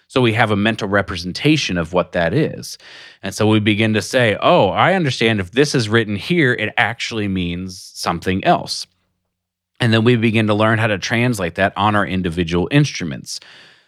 [0.08, 2.78] So we have a mental representation of what that is.
[3.22, 6.74] And so we begin to say, oh, I understand if this is written here, it
[6.78, 8.88] actually means something else.
[9.82, 13.40] And then we begin to learn how to translate that on our individual instruments.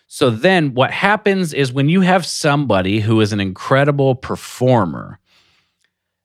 [0.07, 5.19] So then what happens is when you have somebody who is an incredible performer,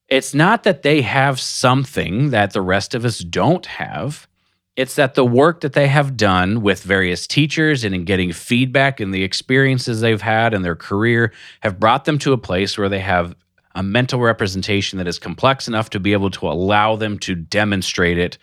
[0.09, 4.27] it's not that they have something that the rest of us don't have.
[4.75, 9.01] It's that the work that they have done with various teachers and in getting feedback
[9.01, 12.89] and the experiences they've had in their career have brought them to a place where
[12.89, 13.35] they have
[13.75, 18.19] a mental representation that is complex enough to be able to allow them to demonstrate
[18.19, 18.39] it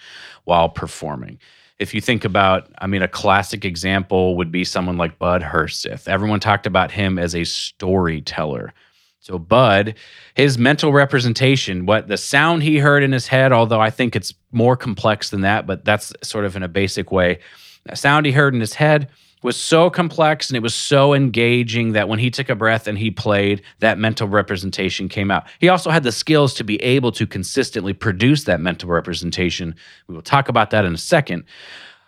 [0.45, 1.39] while performing.
[1.77, 6.07] If you think about, I mean, a classic example would be someone like Bud Herseth.
[6.07, 8.73] Everyone talked about him as a storyteller.
[9.19, 9.95] So, Bud,
[10.35, 14.33] his mental representation, what the sound he heard in his head, although I think it's
[14.51, 17.39] more complex than that, but that's sort of in a basic way.
[17.85, 19.09] The sound he heard in his head,
[19.45, 22.97] was so complex and it was so engaging that when he took a breath and
[22.97, 25.45] he played, that mental representation came out.
[25.59, 29.75] He also had the skills to be able to consistently produce that mental representation.
[30.07, 31.45] We will talk about that in a second.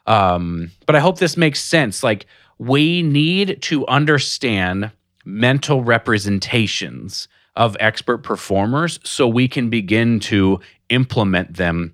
[0.07, 2.03] Um, but I hope this makes sense.
[2.03, 2.25] Like,
[2.57, 4.91] we need to understand
[5.23, 11.93] mental representations of expert performers so we can begin to implement them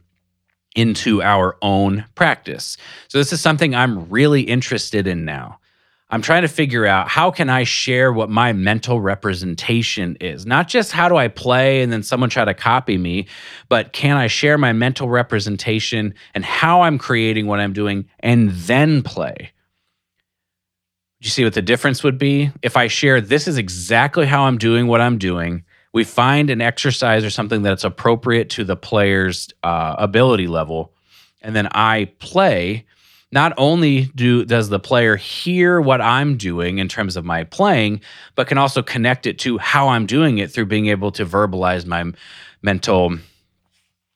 [0.75, 2.77] into our own practice.
[3.07, 5.59] So this is something I'm really interested in now.
[6.13, 10.45] I'm trying to figure out how can I share what my mental representation is.
[10.45, 13.25] Not just how do I play and then someone try to copy me,
[13.67, 18.51] but can I share my mental representation and how I'm creating what I'm doing and
[18.51, 19.53] then play.
[21.19, 22.51] Do you see what the difference would be?
[22.61, 26.59] If I share this is exactly how I'm doing what I'm doing we find an
[26.59, 30.91] exercise or something that's appropriate to the player's uh, ability level,
[31.41, 32.85] and then I play.
[33.31, 38.01] Not only do does the player hear what I'm doing in terms of my playing,
[38.35, 41.85] but can also connect it to how I'm doing it through being able to verbalize
[41.85, 42.11] my
[42.61, 43.17] mental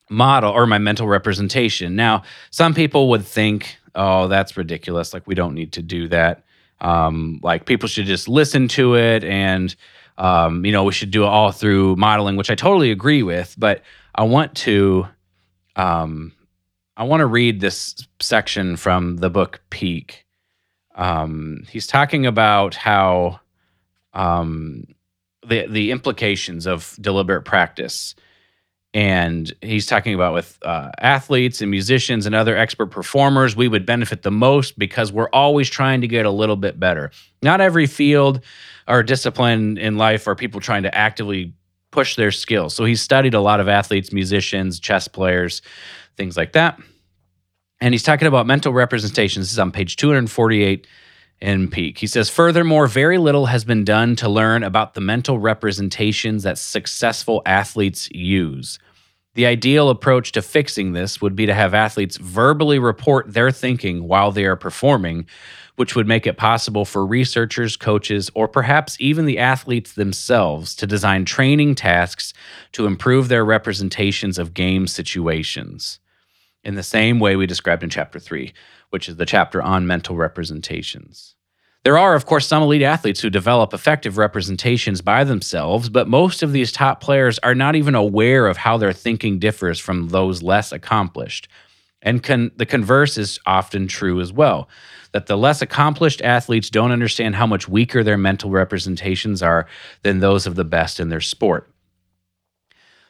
[0.10, 1.96] model or my mental representation.
[1.96, 5.14] Now, some people would think, "Oh, that's ridiculous.
[5.14, 6.44] Like we don't need to do that.
[6.80, 9.76] Um, like people should just listen to it and."
[10.18, 13.56] Um, you know, we should do it all through modeling, which I totally agree with.
[13.58, 13.84] But
[14.16, 15.08] I want to,
[15.76, 16.34] um,
[16.96, 20.26] I want to read this section from the book Peak.
[20.96, 23.40] Um, he's talking about how
[24.14, 24.86] um,
[25.46, 28.16] the the implications of deliberate practice,
[28.96, 33.86] and he's talking about with uh, athletes and musicians and other expert performers, we would
[33.86, 37.12] benefit the most because we're always trying to get a little bit better.
[37.44, 38.42] Not every field
[38.88, 41.54] or discipline in life are people trying to actively
[41.92, 42.74] push their skills.
[42.74, 45.62] So he's studied a lot of athletes, musicians, chess players,
[46.16, 46.80] things like that.
[47.80, 49.48] And he's talking about mental representations.
[49.48, 50.88] This is on page 248
[51.40, 52.00] in Peak.
[52.00, 56.58] He says, Furthermore, very little has been done to learn about the mental representations that
[56.58, 58.80] successful athletes use.
[59.36, 64.08] The ideal approach to fixing this would be to have athletes verbally report their thinking
[64.08, 65.28] while they are performing,
[65.78, 70.88] which would make it possible for researchers, coaches, or perhaps even the athletes themselves to
[70.88, 72.34] design training tasks
[72.74, 76.00] to improve their representations of game situations.
[76.64, 78.54] In the same way we described in chapter three,
[78.90, 81.36] which is the chapter on mental representations.
[81.84, 86.44] There are, of course, some elite athletes who develop effective representations by themselves, but most
[86.44, 90.42] of these top players are not even aware of how their thinking differs from those
[90.42, 91.48] less accomplished.
[92.02, 94.70] And con- the converse is often true as well
[95.14, 99.66] that the less accomplished athletes don't understand how much weaker their mental representations are
[100.04, 101.72] than those of the best in their sport.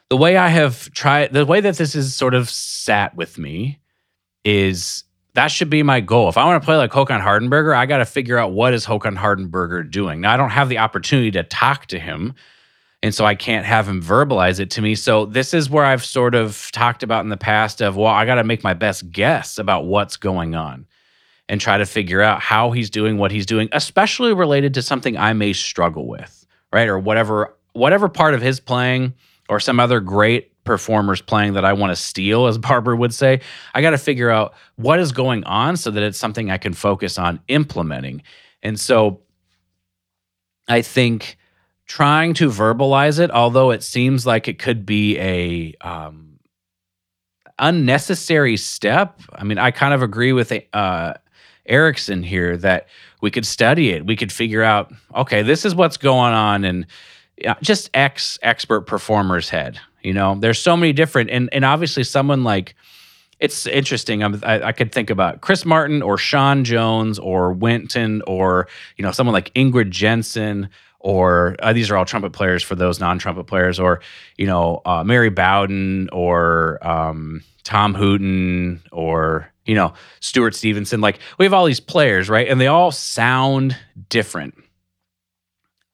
[0.08, 3.78] The way I have tried, the way that this is sort of sat with me
[4.44, 6.28] is that should be my goal.
[6.28, 8.86] If I want to play like Håkan Hardenberger, I got to figure out what is
[8.86, 10.22] Håkan Hardenberger doing.
[10.22, 12.34] Now I don't have the opportunity to talk to him,
[13.02, 14.94] and so I can't have him verbalize it to me.
[14.94, 18.24] So this is where I've sort of talked about in the past of well, I
[18.26, 20.86] got to make my best guess about what's going on
[21.48, 25.16] and try to figure out how he's doing what he's doing, especially related to something
[25.16, 26.88] I may struggle with, right?
[26.88, 29.14] Or whatever whatever part of his playing
[29.48, 33.40] or some other great performers playing that I want to steal, as Barber would say.
[33.74, 36.74] I got to figure out what is going on so that it's something I can
[36.74, 38.22] focus on implementing.
[38.62, 39.20] And so
[40.66, 41.37] I think
[41.88, 46.38] trying to verbalize it, although it seems like it could be a um,
[47.58, 49.20] unnecessary step.
[49.32, 51.14] I mean, I kind of agree with uh,
[51.66, 52.86] Ericsson here that
[53.20, 54.06] we could study it.
[54.06, 56.86] We could figure out, okay, this is what's going on, and
[57.62, 59.80] just X expert performer's head.
[60.02, 62.74] You know, there's so many different, and and obviously someone like
[63.40, 64.22] it's interesting.
[64.22, 69.02] I'm, I, I could think about Chris Martin or Sean Jones or Wynton or you
[69.02, 70.68] know someone like Ingrid Jensen
[71.08, 74.00] or uh, these are all trumpet players for those non-trumpet players or
[74.36, 81.00] you know uh, Mary Bowden or um, Tom Hooten or you know Stuart Stevenson.
[81.00, 82.46] Like we have all these players, right?
[82.46, 83.74] And they all sound
[84.10, 84.54] different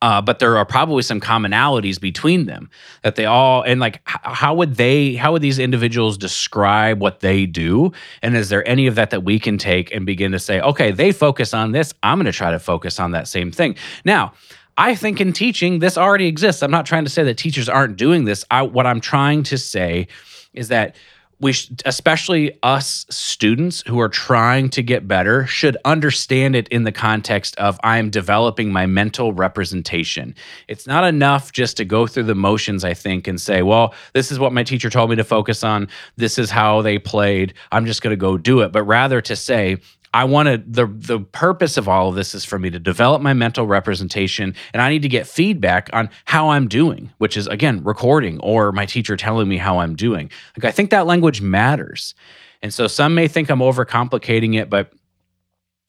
[0.04, 2.68] uh, but there are probably some commonalities between them
[3.02, 7.20] that they all and like h- how would they how would these individuals describe what
[7.20, 10.38] they do and is there any of that that we can take and begin to
[10.38, 13.50] say okay they focus on this i'm going to try to focus on that same
[13.50, 13.74] thing
[14.04, 14.30] now
[14.76, 16.62] I think in teaching, this already exists.
[16.62, 18.44] I'm not trying to say that teachers aren't doing this.
[18.50, 20.08] I, what I'm trying to say
[20.52, 20.96] is that
[21.40, 26.84] we sh- especially us students who are trying to get better should understand it in
[26.84, 30.34] the context of I am developing my mental representation.
[30.68, 34.32] It's not enough just to go through the motions I think and say, well, this
[34.32, 35.88] is what my teacher told me to focus on.
[36.16, 37.54] This is how they played.
[37.72, 39.78] I'm just going to go do it, but rather to say,
[40.14, 43.20] I want to the the purpose of all of this is for me to develop
[43.20, 47.48] my mental representation and I need to get feedback on how I'm doing, which is
[47.48, 50.30] again recording or my teacher telling me how I'm doing.
[50.56, 52.14] Like I think that language matters.
[52.62, 54.92] And so some may think I'm overcomplicating it, but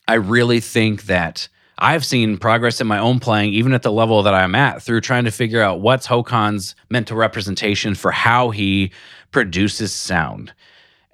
[0.07, 4.23] I really think that I've seen progress in my own playing, even at the level
[4.23, 8.91] that I'm at, through trying to figure out what's Håkan's mental representation for how he
[9.31, 10.51] produces sound.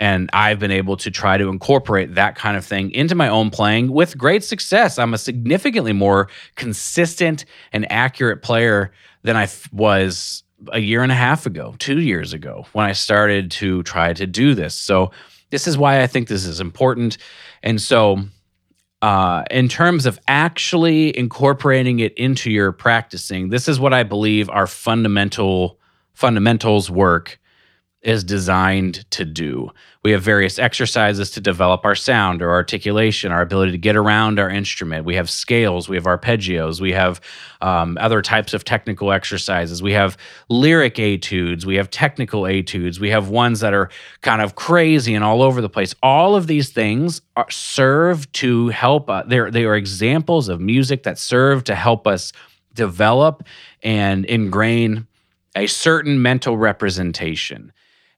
[0.01, 3.51] And I've been able to try to incorporate that kind of thing into my own
[3.51, 4.97] playing with great success.
[4.97, 10.41] I'm a significantly more consistent and accurate player than I was
[10.73, 14.25] a year and a half ago, two years ago, when I started to try to
[14.25, 14.73] do this.
[14.73, 15.11] So,
[15.51, 17.19] this is why I think this is important.
[17.61, 18.23] And so,
[19.03, 24.49] uh, in terms of actually incorporating it into your practicing, this is what I believe
[24.49, 25.77] our fundamental
[26.13, 27.39] fundamentals work
[28.01, 29.69] is designed to do.
[30.03, 34.39] We have various exercises to develop our sound or articulation, our ability to get around
[34.39, 35.05] our instrument.
[35.05, 37.21] We have scales, we have arpeggios, we have
[37.61, 39.83] um, other types of technical exercises.
[39.83, 40.17] We have
[40.49, 43.89] lyric etudes, we have technical etudes, we have ones that are
[44.21, 45.93] kind of crazy and all over the place.
[46.01, 49.11] All of these things are, serve to help.
[49.11, 52.33] Uh, they are examples of music that serve to help us
[52.73, 53.43] develop
[53.83, 55.05] and ingrain
[55.55, 57.71] a certain mental representation.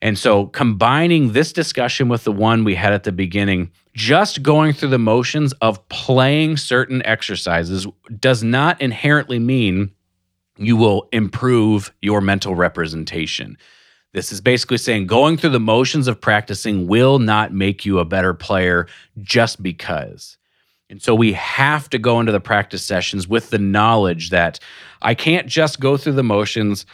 [0.03, 4.73] And so combining this discussion with the one we had at the beginning, just going
[4.73, 7.87] through the motions of playing certain exercises
[8.19, 9.91] does not inherently mean
[10.57, 13.57] you will improve your mental representation.
[14.11, 18.05] This is basically saying going through the motions of practicing will not make you a
[18.05, 18.87] better player
[19.21, 20.37] just because.
[20.89, 24.59] And so we have to go into the practice sessions with the knowledge that
[25.01, 26.85] I can't just go through the motions.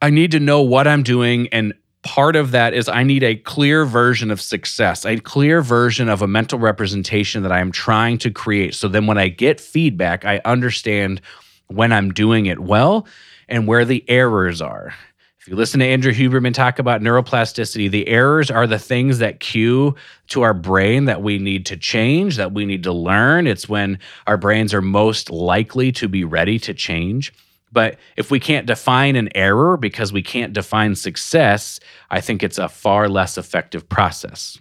[0.00, 3.36] I need to know what I'm doing and part of that is I need a
[3.36, 8.18] clear version of success, a clear version of a mental representation that I am trying
[8.18, 8.74] to create.
[8.74, 11.20] So then when I get feedback, I understand
[11.68, 13.06] when I'm doing it well
[13.48, 14.94] and where the errors are.
[15.40, 19.40] If you listen to Andrew Huberman talk about neuroplasticity, the errors are the things that
[19.40, 19.96] cue
[20.28, 23.48] to our brain that we need to change, that we need to learn.
[23.48, 23.98] It's when
[24.28, 27.32] our brains are most likely to be ready to change.
[27.72, 32.58] But if we can't define an error because we can't define success, I think it's
[32.58, 34.60] a far less effective process.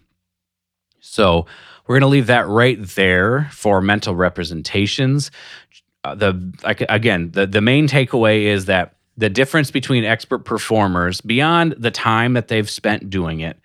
[1.01, 1.45] So
[1.85, 5.29] we're going to leave that right there for mental representations.
[6.03, 11.75] Uh, the again, the the main takeaway is that the difference between expert performers beyond
[11.77, 13.59] the time that they've spent doing it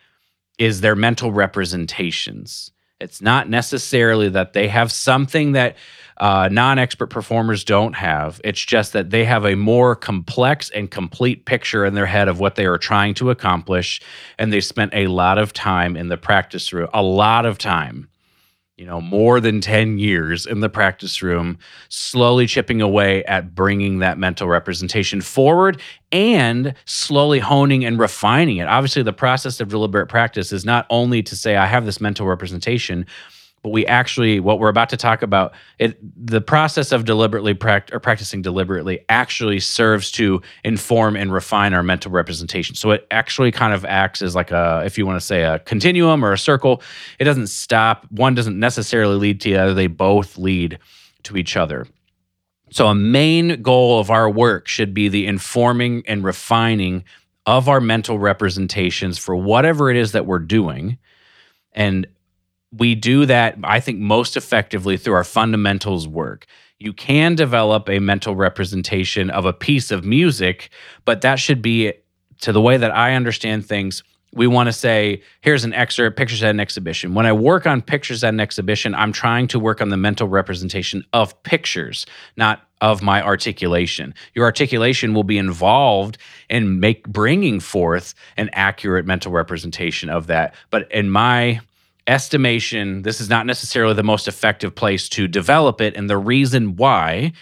[0.59, 2.73] is their mental representations.
[3.01, 5.77] It's not necessarily that they have something that
[6.19, 8.41] uh, non expert performers don't have.
[8.45, 12.41] It's just that they have a more complex and complete picture in their head of
[12.41, 14.01] what they are trying to accomplish.
[14.39, 18.09] And they spent a lot of time in the practice room, a lot of time
[18.77, 21.59] you know, more than 10 years in the practice room,
[21.89, 25.81] slowly chipping away at bringing that mental representation forward
[26.12, 28.69] and slowly honing and refining it.
[28.69, 32.27] Obviously, the process of deliberate practice is not only to say, I have this mental
[32.27, 33.07] representation,
[33.63, 37.93] but we actually what we're about to talk about it the process of deliberately pract-
[37.93, 42.77] or practicing deliberately actually serves to inform and refine our mental representation.
[42.77, 45.59] So it actually kind of acts as like a if you want to say a
[45.61, 46.83] continuum or a circle
[47.19, 50.79] it doesn't stop one doesn't necessarily lead to the other they both lead
[51.25, 51.87] to each other.
[52.71, 57.05] So a main goal of our work should be the informing and refining
[57.47, 60.99] of our mental representations for whatever it is that we're doing
[61.73, 62.07] and
[62.79, 66.47] we do that, I think, most effectively through our fundamentals work.
[66.79, 70.70] You can develop a mental representation of a piece of music,
[71.05, 71.95] but that should be,
[72.41, 74.03] to the way that I understand things,
[74.35, 77.14] we want to say, here's an excerpt, pictures at an exhibition.
[77.14, 80.29] When I work on pictures at an exhibition, I'm trying to work on the mental
[80.29, 82.05] representation of pictures,
[82.37, 84.14] not of my articulation.
[84.35, 86.18] Your articulation will be involved
[86.51, 90.55] in make bringing forth an accurate mental representation of that.
[90.70, 91.61] But in my
[92.07, 95.97] estimation, this is not necessarily the most effective place to develop it.
[95.97, 97.33] And the reason why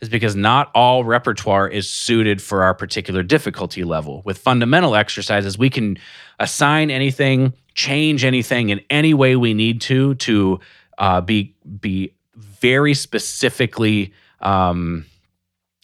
[0.00, 4.20] is because not all repertoire is suited for our particular difficulty level.
[4.24, 5.96] With fundamental exercises, we can
[6.40, 10.60] assign anything, change anything in any way we need to to
[10.98, 15.06] uh, be be very specifically, um,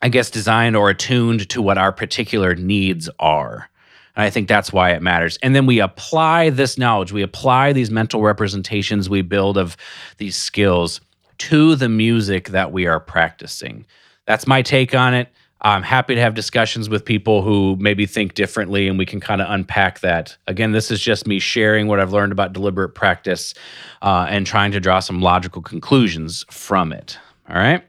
[0.02, 3.70] I guess, designed or attuned to what our particular needs are.
[4.18, 5.38] And I think that's why it matters.
[5.44, 9.76] And then we apply this knowledge, we apply these mental representations we build of
[10.16, 11.00] these skills
[11.38, 13.86] to the music that we are practicing.
[14.26, 15.28] That's my take on it.
[15.60, 19.40] I'm happy to have discussions with people who maybe think differently and we can kind
[19.40, 20.36] of unpack that.
[20.48, 23.54] Again, this is just me sharing what I've learned about deliberate practice
[24.02, 27.18] uh, and trying to draw some logical conclusions from it.
[27.48, 27.87] All right.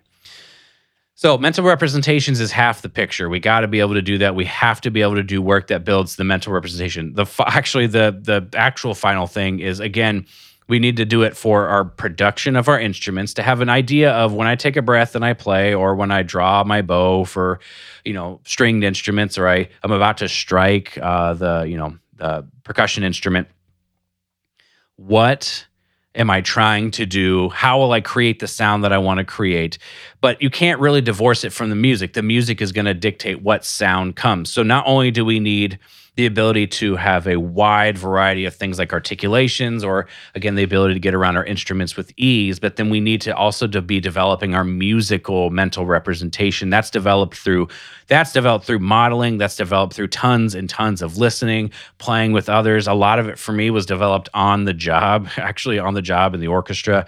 [1.20, 3.28] So, mental representations is half the picture.
[3.28, 4.36] We got to be able to do that.
[4.36, 7.13] We have to be able to do work that builds the mental representation.
[7.13, 10.26] The actually the the actual final thing is again,
[10.70, 14.13] we need to do it for our production of our instruments to have an idea
[14.13, 17.26] of when I take a breath and I play, or when I draw my bow
[17.26, 17.59] for,
[18.05, 22.47] you know, stringed instruments, or I I'm about to strike uh, the you know the
[22.63, 23.49] percussion instrument.
[24.95, 25.67] What
[26.15, 27.49] am I trying to do?
[27.49, 29.78] How will I create the sound that I want to create?
[30.22, 32.13] But you can't really divorce it from the music.
[32.13, 34.51] The music is going to dictate what sound comes.
[34.51, 35.80] So not only do we need
[36.20, 40.05] the ability to have a wide variety of things like articulations or
[40.36, 43.34] again the ability to get around our instruments with ease but then we need to
[43.34, 47.70] also to be developing our musical mental representation that's developed through
[48.07, 52.86] that's developed through modeling that's developed through tons and tons of listening playing with others
[52.86, 56.34] a lot of it for me was developed on the job actually on the job
[56.34, 57.05] in the orchestra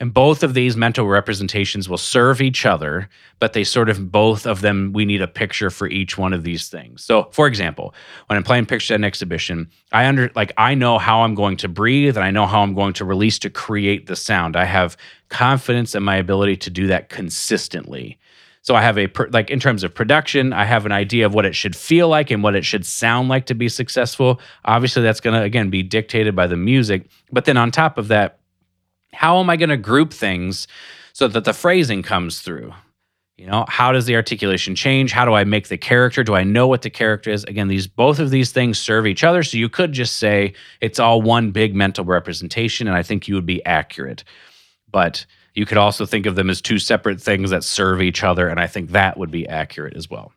[0.00, 4.46] and both of these mental representations will serve each other, but they sort of both
[4.46, 7.04] of them, we need a picture for each one of these things.
[7.04, 7.94] So, for example,
[8.26, 11.58] when I'm playing pictures at an exhibition, I under like I know how I'm going
[11.58, 14.56] to breathe and I know how I'm going to release to create the sound.
[14.56, 14.96] I have
[15.28, 18.18] confidence in my ability to do that consistently.
[18.62, 21.44] So I have a like in terms of production, I have an idea of what
[21.44, 24.40] it should feel like and what it should sound like to be successful.
[24.64, 28.08] Obviously, that's going to again be dictated by the music, but then on top of
[28.08, 28.39] that,
[29.12, 30.66] how am I going to group things
[31.12, 32.72] so that the phrasing comes through?
[33.36, 35.12] You know, how does the articulation change?
[35.12, 36.22] How do I make the character?
[36.22, 37.42] Do I know what the character is?
[37.44, 39.42] Again, these both of these things serve each other.
[39.42, 40.52] So you could just say
[40.82, 44.24] it's all one big mental representation, and I think you would be accurate.
[44.92, 48.46] But you could also think of them as two separate things that serve each other,
[48.46, 50.32] and I think that would be accurate as well.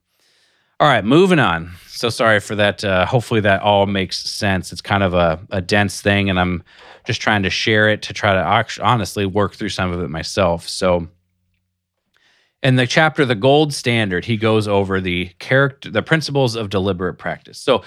[0.79, 1.71] All right, moving on.
[1.87, 2.83] So sorry for that.
[2.83, 4.71] Uh, hopefully that all makes sense.
[4.71, 6.63] It's kind of a, a dense thing, and I'm
[7.05, 10.67] just trying to share it to try to honestly work through some of it myself.
[10.67, 11.07] So
[12.61, 17.15] in the chapter the gold standard he goes over the character the principles of deliberate
[17.15, 17.57] practice.
[17.57, 17.83] So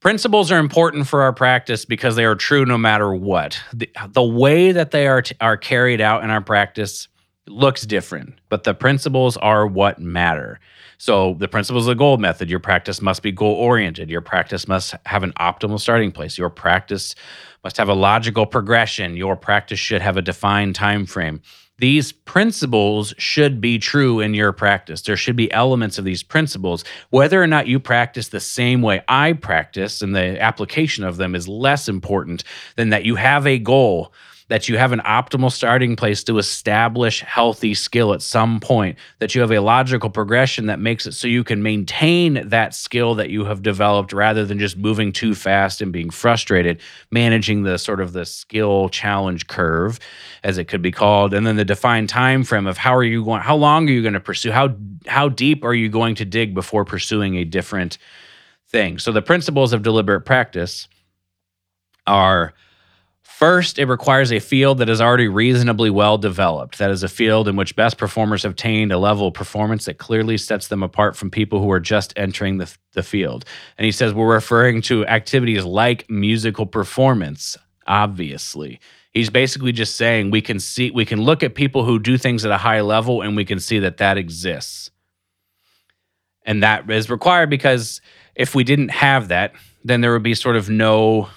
[0.00, 3.58] principles are important for our practice because they are true no matter what.
[3.72, 7.08] The, the way that they are t- are carried out in our practice
[7.48, 10.58] looks different but the principles are what matter
[10.98, 14.68] so the principles of the gold method your practice must be goal oriented your practice
[14.68, 17.14] must have an optimal starting place your practice
[17.64, 21.40] must have a logical progression your practice should have a defined time frame
[21.78, 25.02] these principles should be true in your practice.
[25.02, 26.84] There should be elements of these principles.
[27.10, 31.34] Whether or not you practice the same way I practice and the application of them
[31.34, 32.44] is less important
[32.76, 34.12] than that you have a goal
[34.48, 39.34] that you have an optimal starting place to establish healthy skill at some point, that
[39.34, 43.30] you have a logical progression that makes it so you can maintain that skill that
[43.30, 46.80] you have developed rather than just moving too fast and being frustrated,
[47.10, 49.98] managing the sort of the skill challenge curve
[50.44, 53.24] as it could be called, and then the defined time frame of how are you
[53.24, 54.74] going how long are you going to pursue how
[55.06, 57.98] how deep are you going to dig before pursuing a different
[58.68, 58.98] thing.
[58.98, 60.88] So the principles of deliberate practice
[62.06, 62.52] are
[63.36, 66.78] First, it requires a field that is already reasonably well developed.
[66.78, 69.98] That is a field in which best performers have attained a level of performance that
[69.98, 73.44] clearly sets them apart from people who are just entering the, the field.
[73.76, 78.80] And he says we're referring to activities like musical performance, obviously.
[79.12, 82.46] He's basically just saying we can see, we can look at people who do things
[82.46, 84.90] at a high level and we can see that that exists.
[86.46, 88.00] And that is required because
[88.34, 89.52] if we didn't have that,
[89.84, 91.28] then there would be sort of no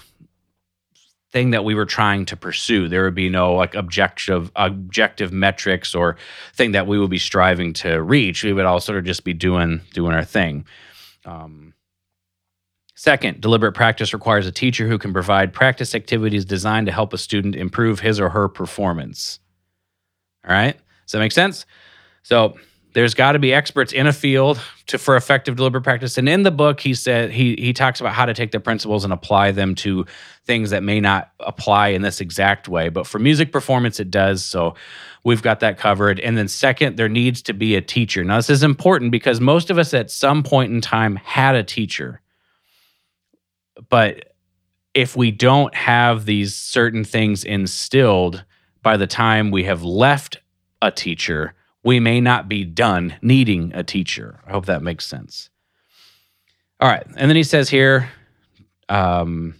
[1.32, 2.88] thing that we were trying to pursue.
[2.88, 6.17] There would be no like objective objective metrics or
[6.53, 8.43] thing that we would be striving to reach.
[8.43, 10.65] We would all sort of just be doing doing our thing.
[11.25, 11.73] Um,
[12.95, 17.17] second, deliberate practice requires a teacher who can provide practice activities designed to help a
[17.17, 19.39] student improve his or her performance.
[20.47, 20.75] All right,
[21.05, 21.65] does that make sense?
[22.23, 22.57] So
[22.94, 26.18] there's got to be experts in a field to for effective deliberate practice.
[26.18, 29.04] And in the book he said he he talks about how to take the principles
[29.04, 30.06] and apply them to
[30.46, 32.90] things that may not apply in this exact way.
[32.90, 34.44] But for music performance it does.
[34.44, 34.76] So
[35.24, 36.20] we've got that covered.
[36.20, 38.24] And then second there needs to be a teacher.
[38.24, 41.64] Now this is important because most of us at some point in time had a
[41.64, 42.22] teacher.
[43.90, 44.34] But
[44.96, 48.44] if we don't have these certain things instilled
[48.82, 50.40] by the time we have left
[50.82, 54.39] a teacher we may not be done needing a teacher.
[54.45, 55.49] I hope that makes sense.
[56.80, 57.05] All right.
[57.15, 58.09] And then he says here,
[58.89, 59.55] um,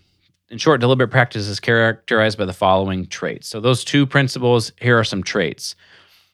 [0.50, 3.48] in short, deliberate practice is characterized by the following traits.
[3.48, 5.76] So, those two principles, here are some traits.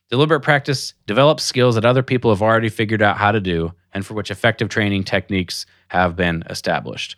[0.09, 4.05] Deliberate practice develops skills that other people have already figured out how to do and
[4.05, 7.17] for which effective training techniques have been established.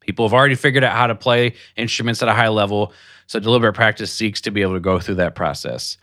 [0.00, 2.92] People have already figured out how to play instruments at a high level,
[3.26, 5.96] so deliberate practice seeks to be able to go through that process.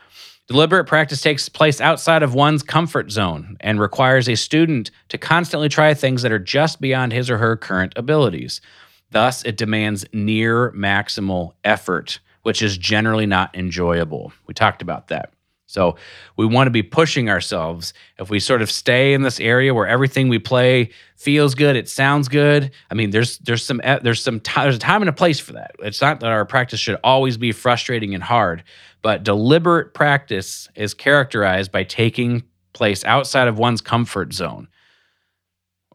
[0.47, 5.69] Deliberate practice takes place outside of one's comfort zone and requires a student to constantly
[5.69, 8.61] try things that are just beyond his or her current abilities.
[9.09, 14.33] Thus, it demands near maximal effort, which is generally not enjoyable.
[14.45, 15.33] We talked about that.
[15.67, 15.95] So,
[16.37, 17.93] we want to be pushing ourselves.
[18.19, 21.89] If we sort of stay in this area where everything we play feels good, it
[21.89, 22.71] sounds good.
[22.91, 25.71] I mean, there's there's some there's some there's a time and a place for that.
[25.79, 28.63] It's not that our practice should always be frustrating and hard,
[29.01, 32.43] but deliberate practice is characterized by taking
[32.73, 34.67] place outside of one's comfort zone.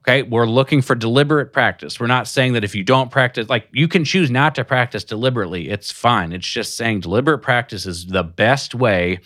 [0.01, 2.01] Okay, we're looking for deliberate practice.
[2.01, 5.05] We're not saying that if you don't practice, like you can choose not to practice
[5.05, 6.33] deliberately, it's fine.
[6.33, 9.21] It's just saying deliberate practice is the best way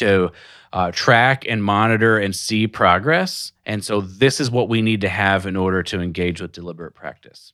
[0.00, 0.32] to
[0.72, 3.52] uh, track and monitor and see progress.
[3.64, 6.94] And so, this is what we need to have in order to engage with deliberate
[6.94, 7.52] practice.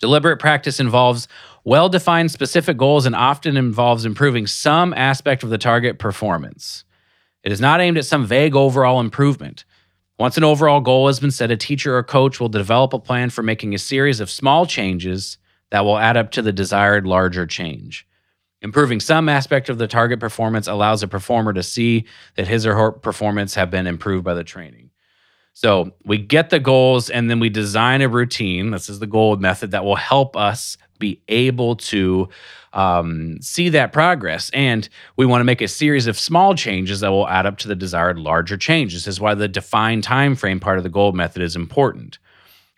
[0.00, 1.28] Deliberate practice involves
[1.64, 6.84] well defined specific goals and often involves improving some aspect of the target performance.
[7.44, 9.64] It is not aimed at some vague overall improvement.
[10.18, 13.30] Once an overall goal has been set, a teacher or coach will develop a plan
[13.30, 15.38] for making a series of small changes
[15.70, 18.06] that will add up to the desired larger change.
[18.62, 22.06] Improving some aspect of the target performance allows a performer to see
[22.36, 24.90] that his or her performance have been improved by the training.
[25.52, 28.70] So we get the goals and then we design a routine.
[28.70, 32.28] This is the gold method that will help us be able to
[32.72, 34.50] um, see that progress.
[34.54, 37.68] And we want to make a series of small changes that will add up to
[37.68, 38.94] the desired larger change.
[38.94, 42.18] This is why the defined time frame part of the gold method is important.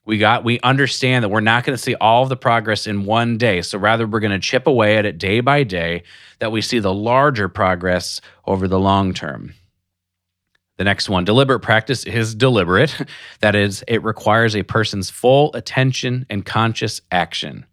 [0.06, 3.04] We got we understand that we're not going to see all of the progress in
[3.04, 3.62] one day.
[3.62, 6.02] So rather we're going to chip away at it day by day
[6.40, 9.54] that we see the larger progress over the long term.
[10.76, 12.94] The next one, deliberate practice is deliberate.
[13.40, 17.66] That is, it requires a person's full attention and conscious action.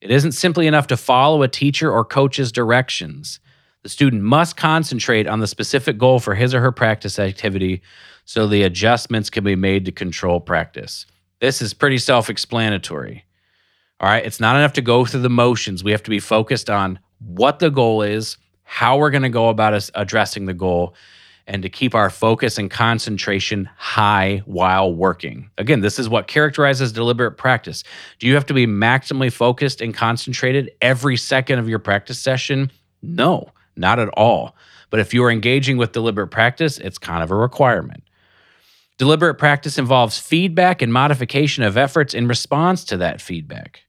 [0.00, 3.40] It isn't simply enough to follow a teacher or coach's directions.
[3.82, 7.80] The The student must concentrate on the specific goal for his or her practice activity
[8.24, 11.06] so the adjustments can be made to control practice.
[11.40, 13.24] This is pretty self explanatory.
[14.00, 14.24] All right.
[14.24, 15.82] It's not enough to go through the motions.
[15.82, 19.48] We have to be focused on what the goal is, how we're going to go
[19.48, 20.94] about addressing the goal,
[21.48, 25.50] and to keep our focus and concentration high while working.
[25.58, 27.82] Again, this is what characterizes deliberate practice.
[28.18, 32.70] Do you have to be maximally focused and concentrated every second of your practice session?
[33.02, 34.54] No, not at all.
[34.90, 38.02] But if you are engaging with deliberate practice, it's kind of a requirement.
[38.98, 43.84] Deliberate practice involves feedback and modification of efforts in response to that feedback.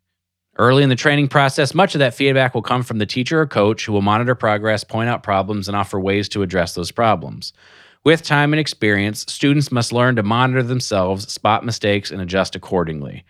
[0.55, 3.47] Early in the training process, much of that feedback will come from the teacher or
[3.47, 7.53] coach who will monitor progress, point out problems, and offer ways to address those problems.
[8.03, 13.25] With time and experience, students must learn to monitor themselves, spot mistakes, and adjust accordingly.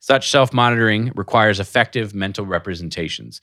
[0.00, 3.42] Such self monitoring requires effective mental representations.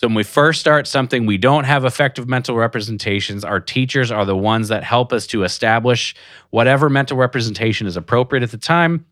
[0.00, 3.44] So when we first start something, we don't have effective mental representations.
[3.44, 6.14] Our teachers are the ones that help us to establish
[6.48, 9.04] whatever mental representation is appropriate at the time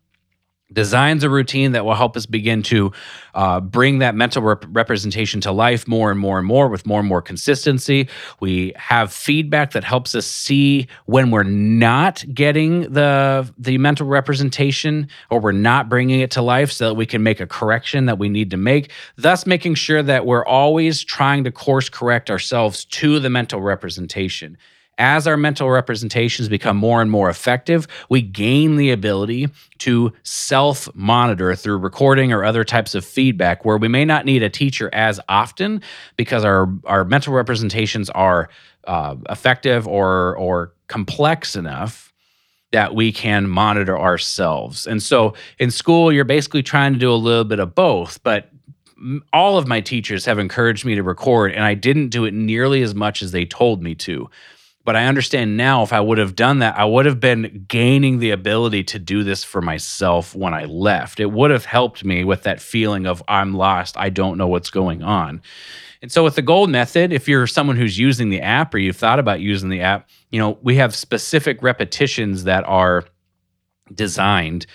[0.71, 2.91] designs a routine that will help us begin to
[3.33, 6.99] uh, bring that mental rep- representation to life more and more and more with more
[6.99, 8.07] and more consistency.
[8.39, 15.07] We have feedback that helps us see when we're not getting the the mental representation
[15.29, 18.17] or we're not bringing it to life so that we can make a correction that
[18.17, 22.85] we need to make thus making sure that we're always trying to course correct ourselves
[22.85, 24.57] to the mental representation
[24.99, 29.47] as our mental representations become more and more effective, we gain the ability
[29.79, 34.43] to self monitor through recording or other types of feedback where we may not need
[34.43, 35.81] a teacher as often
[36.17, 38.49] because our, our mental representations are
[38.85, 42.13] uh, effective or, or complex enough
[42.71, 44.85] that we can monitor ourselves.
[44.85, 48.51] And so in school, you're basically trying to do a little bit of both, but
[49.33, 52.81] all of my teachers have encouraged me to record, and I didn't do it nearly
[52.81, 54.29] as much as they told me to.
[54.85, 58.19] But I understand now if I would have done that, I would have been gaining
[58.19, 61.19] the ability to do this for myself when I left.
[61.19, 64.69] It would have helped me with that feeling of I'm lost, I don't know what's
[64.69, 65.41] going on.
[66.01, 68.95] And so with the gold method, if you're someone who's using the app or you've
[68.95, 73.03] thought about using the app, you know, we have specific repetitions that are
[73.93, 74.65] designed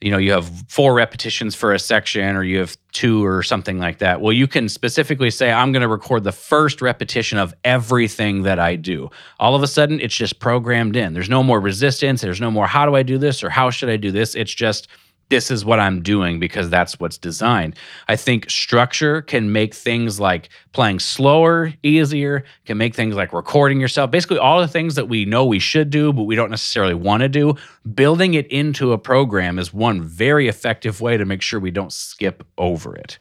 [0.00, 3.78] you know you have four repetitions for a section or you have two or something
[3.78, 4.20] like that.
[4.20, 8.58] Well you can specifically say i'm going to record the first repetition of everything that
[8.58, 9.10] i do.
[9.40, 11.14] All of a sudden it's just programmed in.
[11.14, 12.20] There's no more resistance.
[12.20, 13.42] There's no more how do i do this?
[13.42, 14.34] or how should i do this?
[14.34, 14.88] It's just
[15.28, 17.76] this is what I'm doing because that's what's designed.
[18.08, 23.80] I think structure can make things like playing slower easier, can make things like recording
[23.80, 26.94] yourself, basically all the things that we know we should do, but we don't necessarily
[26.94, 27.54] want to do.
[27.94, 31.92] Building it into a program is one very effective way to make sure we don't
[31.92, 33.18] skip over it.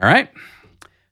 [0.00, 0.28] All right.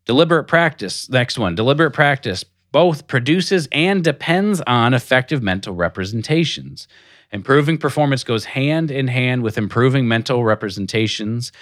[0.06, 1.08] Deliberate practice.
[1.08, 6.86] Next one deliberate practice both produces and depends on effective mental representations.
[7.32, 11.52] Improving performance goes hand in hand with improving mental representations.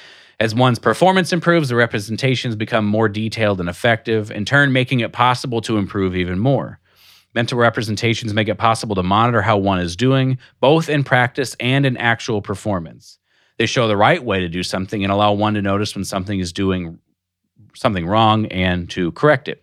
[0.40, 5.12] As one's performance improves, the representations become more detailed and effective, in turn, making it
[5.12, 6.80] possible to improve even more.
[7.34, 11.84] Mental representations make it possible to monitor how one is doing, both in practice and
[11.84, 13.18] in actual performance.
[13.58, 16.40] They show the right way to do something and allow one to notice when something
[16.40, 16.98] is doing
[17.74, 19.62] something wrong and to correct it.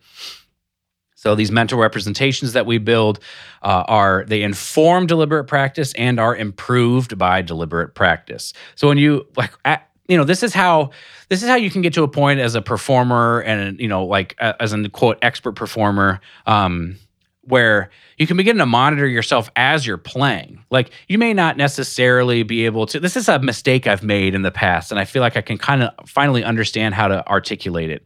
[1.25, 3.19] So these mental representations that we build
[3.63, 8.53] uh, are they inform deliberate practice and are improved by deliberate practice.
[8.75, 9.51] So when you like.
[9.65, 10.91] At, you know this is how
[11.29, 14.05] this is how you can get to a point as a performer and you know
[14.05, 16.97] like as an quote expert performer um,
[17.41, 20.63] where you can begin to monitor yourself as you're playing.
[20.69, 22.99] Like you may not necessarily be able to.
[22.99, 25.57] This is a mistake I've made in the past, and I feel like I can
[25.57, 28.03] kind of finally understand how to articulate it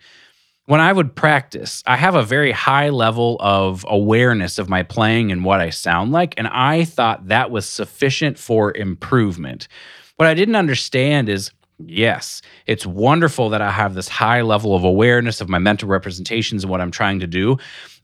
[0.69, 5.31] when I would practice, I have a very high level of awareness of my playing
[5.31, 6.35] and what I sound like.
[6.37, 9.67] And I thought that was sufficient for improvement.
[10.17, 11.49] What I didn't understand is
[11.83, 16.63] yes, it's wonderful that I have this high level of awareness of my mental representations
[16.63, 17.57] and what I'm trying to do.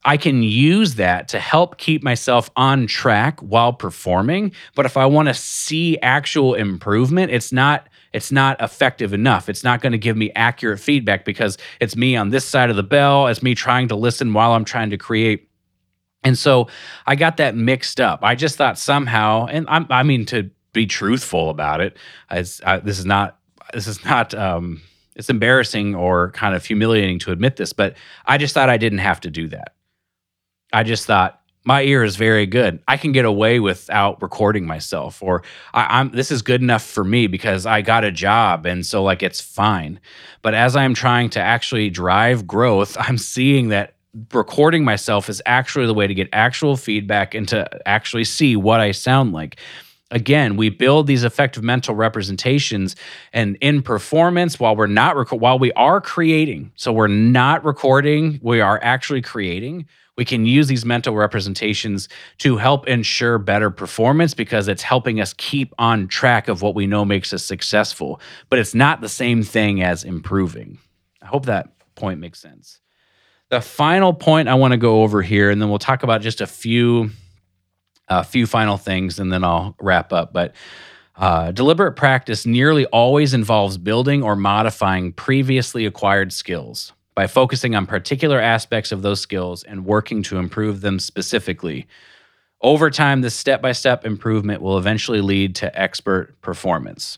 [0.04, 4.54] I can use that to help keep myself on track while performing.
[4.74, 9.50] But if I want to see actual improvement, it's not it's not effective enough.
[9.50, 12.78] It's not going to give me accurate feedback because it's me on this side of
[12.78, 15.50] the bell, it's me trying to listen while I'm trying to create.
[16.24, 16.70] And so
[17.06, 18.22] I got that mixed up.
[18.24, 21.98] I just thought somehow, and I'm, i mean, to be truthful about it,
[22.30, 23.38] I, this is not,
[23.74, 24.82] this is not, um,
[25.18, 29.00] it's embarrassing or kind of humiliating to admit this, but I just thought I didn't
[29.00, 29.76] have to do that.
[30.72, 32.80] I just thought my ear is very good.
[32.88, 35.42] I can get away without recording myself, or
[35.74, 39.04] I, am this is good enough for me because I got a job, and so
[39.04, 40.00] like it's fine.
[40.44, 43.96] But as I'm trying to actually drive growth, I'm seeing that
[44.32, 48.80] recording myself is actually the way to get actual feedback and to actually see what
[48.80, 49.58] I sound like.
[50.12, 52.96] Again, we build these effective mental representations
[53.34, 56.72] and in performance while we're not rec- while we are creating.
[56.76, 59.88] So we're not recording, we are actually creating.
[60.18, 62.08] We can use these mental representations
[62.38, 66.88] to help ensure better performance because it's helping us keep on track of what we
[66.88, 68.22] know makes us successful.
[68.50, 70.80] But it's not the same thing as improving.
[71.22, 72.80] I hope that point makes sense.
[73.50, 76.42] The final point I want to go over here, and then we'll talk about just
[76.42, 77.12] a few,
[78.08, 80.34] a few final things, and then I'll wrap up.
[80.34, 80.56] But
[81.16, 87.88] uh, deliberate practice nearly always involves building or modifying previously acquired skills by focusing on
[87.88, 91.88] particular aspects of those skills and working to improve them specifically.
[92.62, 97.18] Over time, this step by step improvement will eventually lead to expert performance.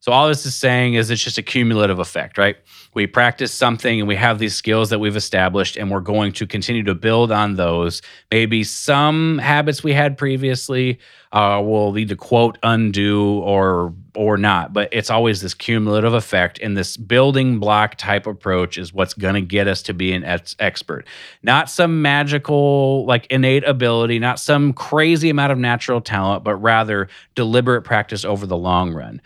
[0.00, 2.56] So, all this is saying is it's just a cumulative effect, right?
[2.94, 6.46] We practice something and we have these skills that we've established, and we're going to
[6.46, 8.00] continue to build on those.
[8.30, 11.00] Maybe some habits we had previously
[11.32, 16.60] uh, will lead to quote undo or or not, but it's always this cumulative effect.
[16.60, 20.22] And this building block type approach is what's going to get us to be an
[20.22, 21.06] ex- expert,
[21.42, 27.08] not some magical like innate ability, not some crazy amount of natural talent, but rather
[27.34, 29.20] deliberate practice over the long run.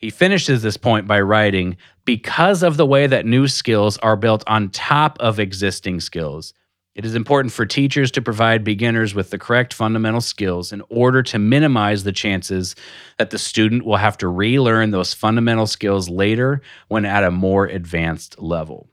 [0.00, 1.76] He finishes this point by writing
[2.06, 6.54] Because of the way that new skills are built on top of existing skills,
[6.94, 11.22] it is important for teachers to provide beginners with the correct fundamental skills in order
[11.24, 12.74] to minimize the chances
[13.18, 17.66] that the student will have to relearn those fundamental skills later when at a more
[17.66, 18.88] advanced level.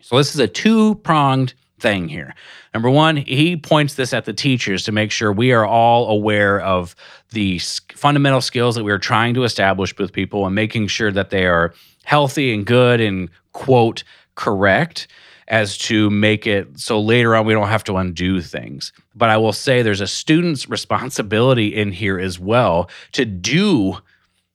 [0.00, 1.54] So, this is a two pronged
[1.84, 2.34] thing here.
[2.72, 6.58] Number one, he points this at the teachers to make sure we are all aware
[6.62, 6.96] of
[7.32, 7.60] the
[7.94, 11.44] fundamental skills that we are trying to establish with people and making sure that they
[11.44, 11.74] are
[12.04, 14.02] healthy and good and quote
[14.34, 15.08] correct
[15.48, 18.90] as to make it so later on we don't have to undo things.
[19.14, 23.98] But I will say there's a student's responsibility in here as well to do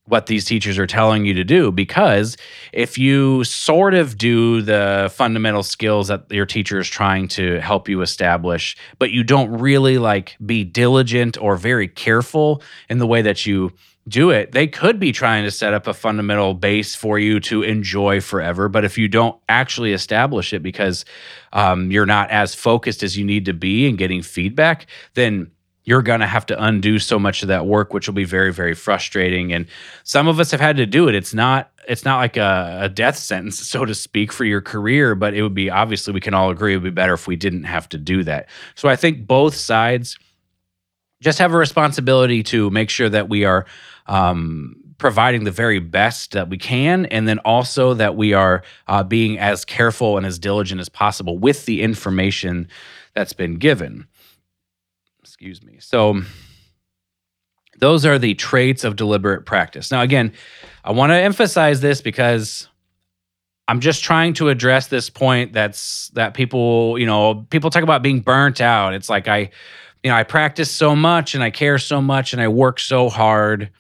[0.10, 2.36] what these teachers are telling you to do because
[2.74, 7.88] if you sort of do the fundamental skills that your teacher is trying to help
[7.88, 13.22] you establish but you don't really like be diligent or very careful in the way
[13.22, 13.72] that you
[14.08, 17.62] do it they could be trying to set up a fundamental base for you to
[17.62, 18.68] enjoy forever.
[18.68, 21.06] But if you don't actually establish it because
[21.54, 25.52] um, you're not as focused as you need to be and getting feedback then
[25.90, 28.54] you're going to have to undo so much of that work which will be very
[28.54, 29.52] very frustrating.
[29.52, 29.66] And
[30.04, 31.16] some of us have had to do it.
[31.16, 35.16] It's not it's not like a, a, death sentence so to speak for your career
[35.16, 37.36] but it would be obviously we can all agree it would be better if we
[37.36, 38.48] didn't have to do that.
[38.76, 40.18] So i think both sides
[41.22, 43.66] just have a responsibility to make sure that we are
[44.08, 49.04] um, providing the very best that we can, and then also that we are uh,
[49.04, 52.68] being as careful and as diligent as possible with the information
[53.16, 54.08] that's been given.
[55.40, 55.78] Excuse me.
[55.80, 56.22] So,
[57.80, 59.90] those are the traits of deliberate practice.
[59.90, 60.34] Now, again,
[60.84, 62.68] I want to emphasize this because
[63.70, 68.04] I'm just trying to address this point that's that people, you know, people talk about
[68.04, 68.94] being burnt out.
[68.94, 69.50] It's like I,
[70.04, 73.08] you know, I practice so much and I care so much and I work so
[73.08, 73.72] hard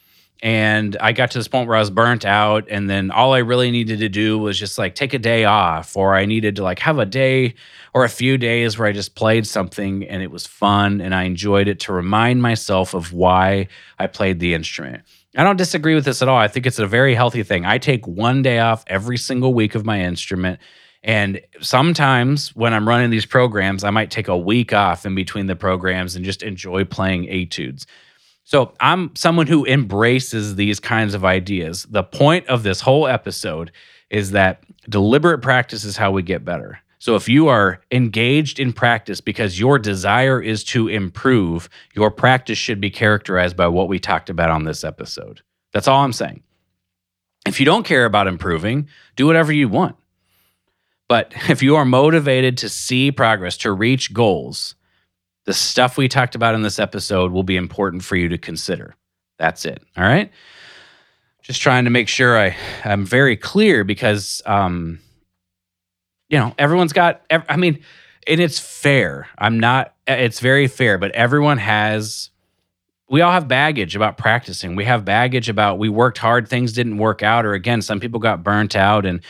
[0.41, 3.39] and I got to this point where I was burnt out and then all I
[3.39, 6.63] really needed to do was just like take a day off or I needed to
[6.63, 7.55] like have a day
[7.93, 11.23] or a few days where I just played something and it was fun and I
[11.23, 13.67] enjoyed it to remind myself of why
[13.97, 15.03] I played the instrument.
[15.35, 16.37] I don't disagree with this at all.
[16.37, 17.65] I think it's a very healthy thing.
[17.65, 20.59] I take one day off every single week of my instrument
[21.03, 25.45] and sometimes when I'm running these programs, I might take a week off in between
[25.45, 27.85] the programs and just enjoy playing etudes.
[28.49, 31.85] So I'm someone who embraces these kinds of ideas.
[31.87, 33.71] The point of this whole episode
[34.09, 36.79] is that deliberate practice is how we get better.
[36.97, 42.57] So if you are engaged in practice because your desire is to improve, your practice
[42.57, 45.41] should be characterized by what we talked about on this episode.
[45.71, 46.41] That's all I'm saying.
[47.45, 49.95] If you don't care about improving, do whatever you want.
[51.07, 54.73] But if you are motivated to see progress, to reach goals,
[55.49, 58.93] the stuff we talked about in this episode will be important for you to consider.
[59.39, 59.81] That's it.
[59.97, 60.31] All right.
[61.41, 64.99] Just trying to make sure I I'm very clear because, um,
[66.29, 67.83] you know, everyone's got, I mean,
[68.27, 69.27] and it's fair.
[69.39, 72.29] I'm not, it's very fair, but everyone has
[73.09, 74.75] we all have baggage about practicing.
[74.75, 78.19] We have baggage about we worked hard, things didn't work out, or again, some people
[78.19, 79.21] got burnt out and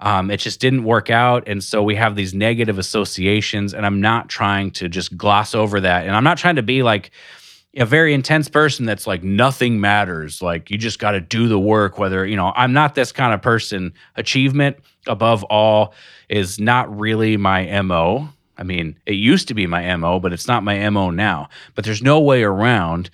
[0.00, 1.44] um, it just didn't work out.
[1.46, 3.74] And so we have these negative associations.
[3.74, 6.04] And I'm not trying to just gloss over that.
[6.04, 7.12] And I'm not trying to be like
[7.76, 10.42] a very intense person that's like nothing matters.
[10.42, 13.32] Like you just got to do the work, whether, you know, I'm not this kind
[13.32, 13.94] of person.
[14.16, 15.94] Achievement above all
[16.28, 18.30] is not really my MO.
[18.58, 21.48] I mean, it used to be my MO, but it's not my MO now.
[21.74, 23.08] But there's no way around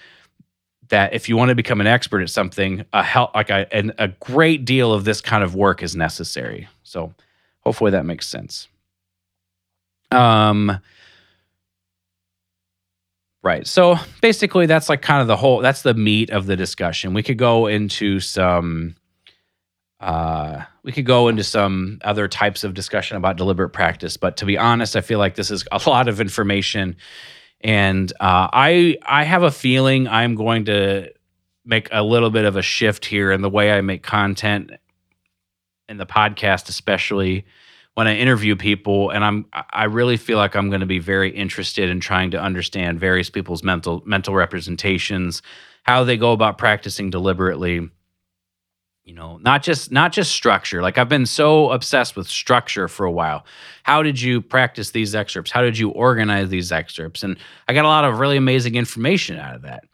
[0.88, 3.92] that if you want to become an expert at something, a help like a, an,
[3.98, 6.68] a great deal of this kind of work is necessary.
[6.82, 7.14] So
[7.60, 8.68] hopefully that makes sense.
[10.10, 10.80] Um,
[13.42, 13.66] right.
[13.66, 15.60] So basically, that's like kind of the whole.
[15.60, 17.14] That's the meat of the discussion.
[17.14, 18.94] We could go into some.
[20.04, 24.44] Uh, we could go into some other types of discussion about deliberate practice, but to
[24.44, 26.96] be honest, I feel like this is a lot of information
[27.64, 31.10] and uh, I I have a feeling I'm going to
[31.64, 34.70] make a little bit of a shift here in the way I make content
[35.88, 37.46] in the podcast, especially
[37.94, 39.08] when I interview people.
[39.08, 42.40] And I'm I really feel like I'm going to be very interested in trying to
[42.40, 45.40] understand various people's mental mental representations,
[45.84, 47.88] how they go about practicing deliberately
[49.04, 50.82] you know not just not just structure.
[50.82, 53.44] Like i've been so obsessed with structure for a while.
[53.82, 55.50] How did you practice these excerpts?
[55.50, 57.22] How did you organize these excerpts?
[57.22, 57.38] And
[57.68, 59.84] i got a lot of really amazing information out of that.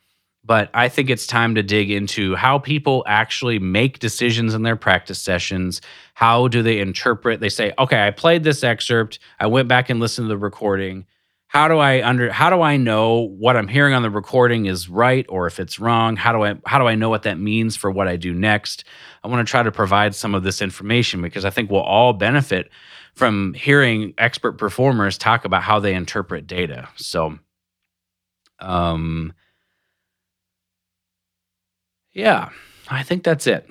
[0.44, 4.76] But i think it's time to dig into how people actually make decisions in their
[4.76, 5.80] practice sessions.
[6.14, 7.40] How do they interpret?
[7.40, 9.18] They say okay i played this excerpt.
[9.40, 11.06] I went back and listened to the recording
[11.51, 14.88] how do I under how do I know what I'm hearing on the recording is
[14.88, 16.14] right or if it's wrong?
[16.14, 18.84] How do I how do I know what that means for what I do next?
[19.24, 22.12] I want to try to provide some of this information because I think we'll all
[22.12, 22.70] benefit
[23.16, 26.88] from hearing expert performers talk about how they interpret data.
[26.94, 27.36] So
[28.61, 29.32] um
[32.12, 32.51] yeah,
[32.88, 33.66] I think that's it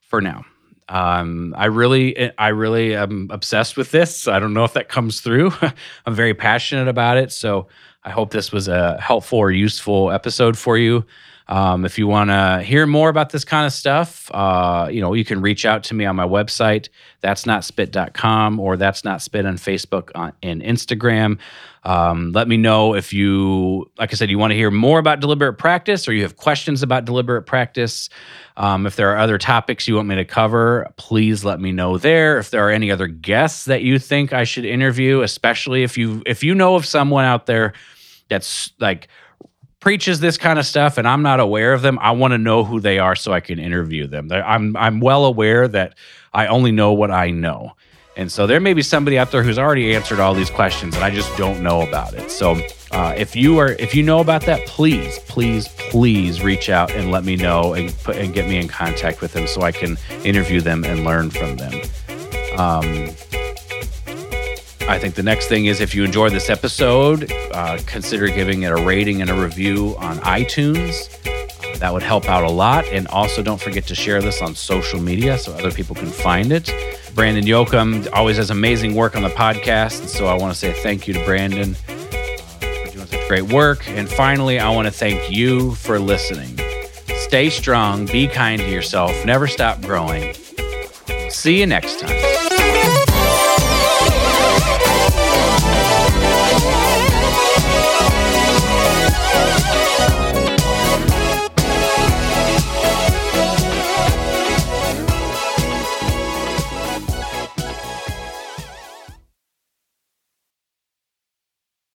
[0.00, 0.44] for now.
[0.88, 4.26] Um, I really, I really am obsessed with this.
[4.26, 5.52] I don't know if that comes through.
[6.06, 7.30] I'm very passionate about it.
[7.30, 7.68] So
[8.04, 11.04] I hope this was a helpful or useful episode for you.
[11.48, 15.14] Um, if you want to hear more about this kind of stuff, uh, you know,
[15.14, 16.88] you can reach out to me on my website,
[17.20, 21.38] that's not spit.com, or that's not spit on Facebook on, and Instagram.
[21.84, 25.20] Um, let me know if you, like I said, you want to hear more about
[25.20, 28.10] deliberate practice or you have questions about deliberate practice.
[28.58, 31.96] Um, if there are other topics you want me to cover, please let me know
[31.96, 32.36] there.
[32.38, 36.22] If there are any other guests that you think I should interview, especially if you
[36.26, 37.72] if you know of someone out there
[38.28, 39.08] that's like
[39.80, 42.64] preaches this kind of stuff and I'm not aware of them, I want to know
[42.64, 44.30] who they are so I can interview them.
[44.32, 45.94] I'm I'm well aware that
[46.32, 47.72] I only know what I know.
[48.16, 51.04] And so there may be somebody out there who's already answered all these questions and
[51.04, 52.32] I just don't know about it.
[52.32, 52.60] So
[52.90, 57.12] uh, if you are if you know about that, please, please, please reach out and
[57.12, 59.96] let me know and put, and get me in contact with them so I can
[60.24, 61.80] interview them and learn from them.
[62.58, 63.10] Um,
[64.88, 68.72] I think the next thing is if you enjoyed this episode, uh, consider giving it
[68.72, 71.10] a rating and a review on iTunes.
[71.78, 72.86] That would help out a lot.
[72.86, 76.52] And also, don't forget to share this on social media so other people can find
[76.52, 76.72] it.
[77.14, 80.08] Brandon Yoakum always has amazing work on the podcast.
[80.08, 83.86] So I want to say thank you to Brandon uh, for doing such great work.
[83.90, 86.58] And finally, I want to thank you for listening.
[87.18, 90.34] Stay strong, be kind to yourself, never stop growing.
[91.28, 92.37] See you next time.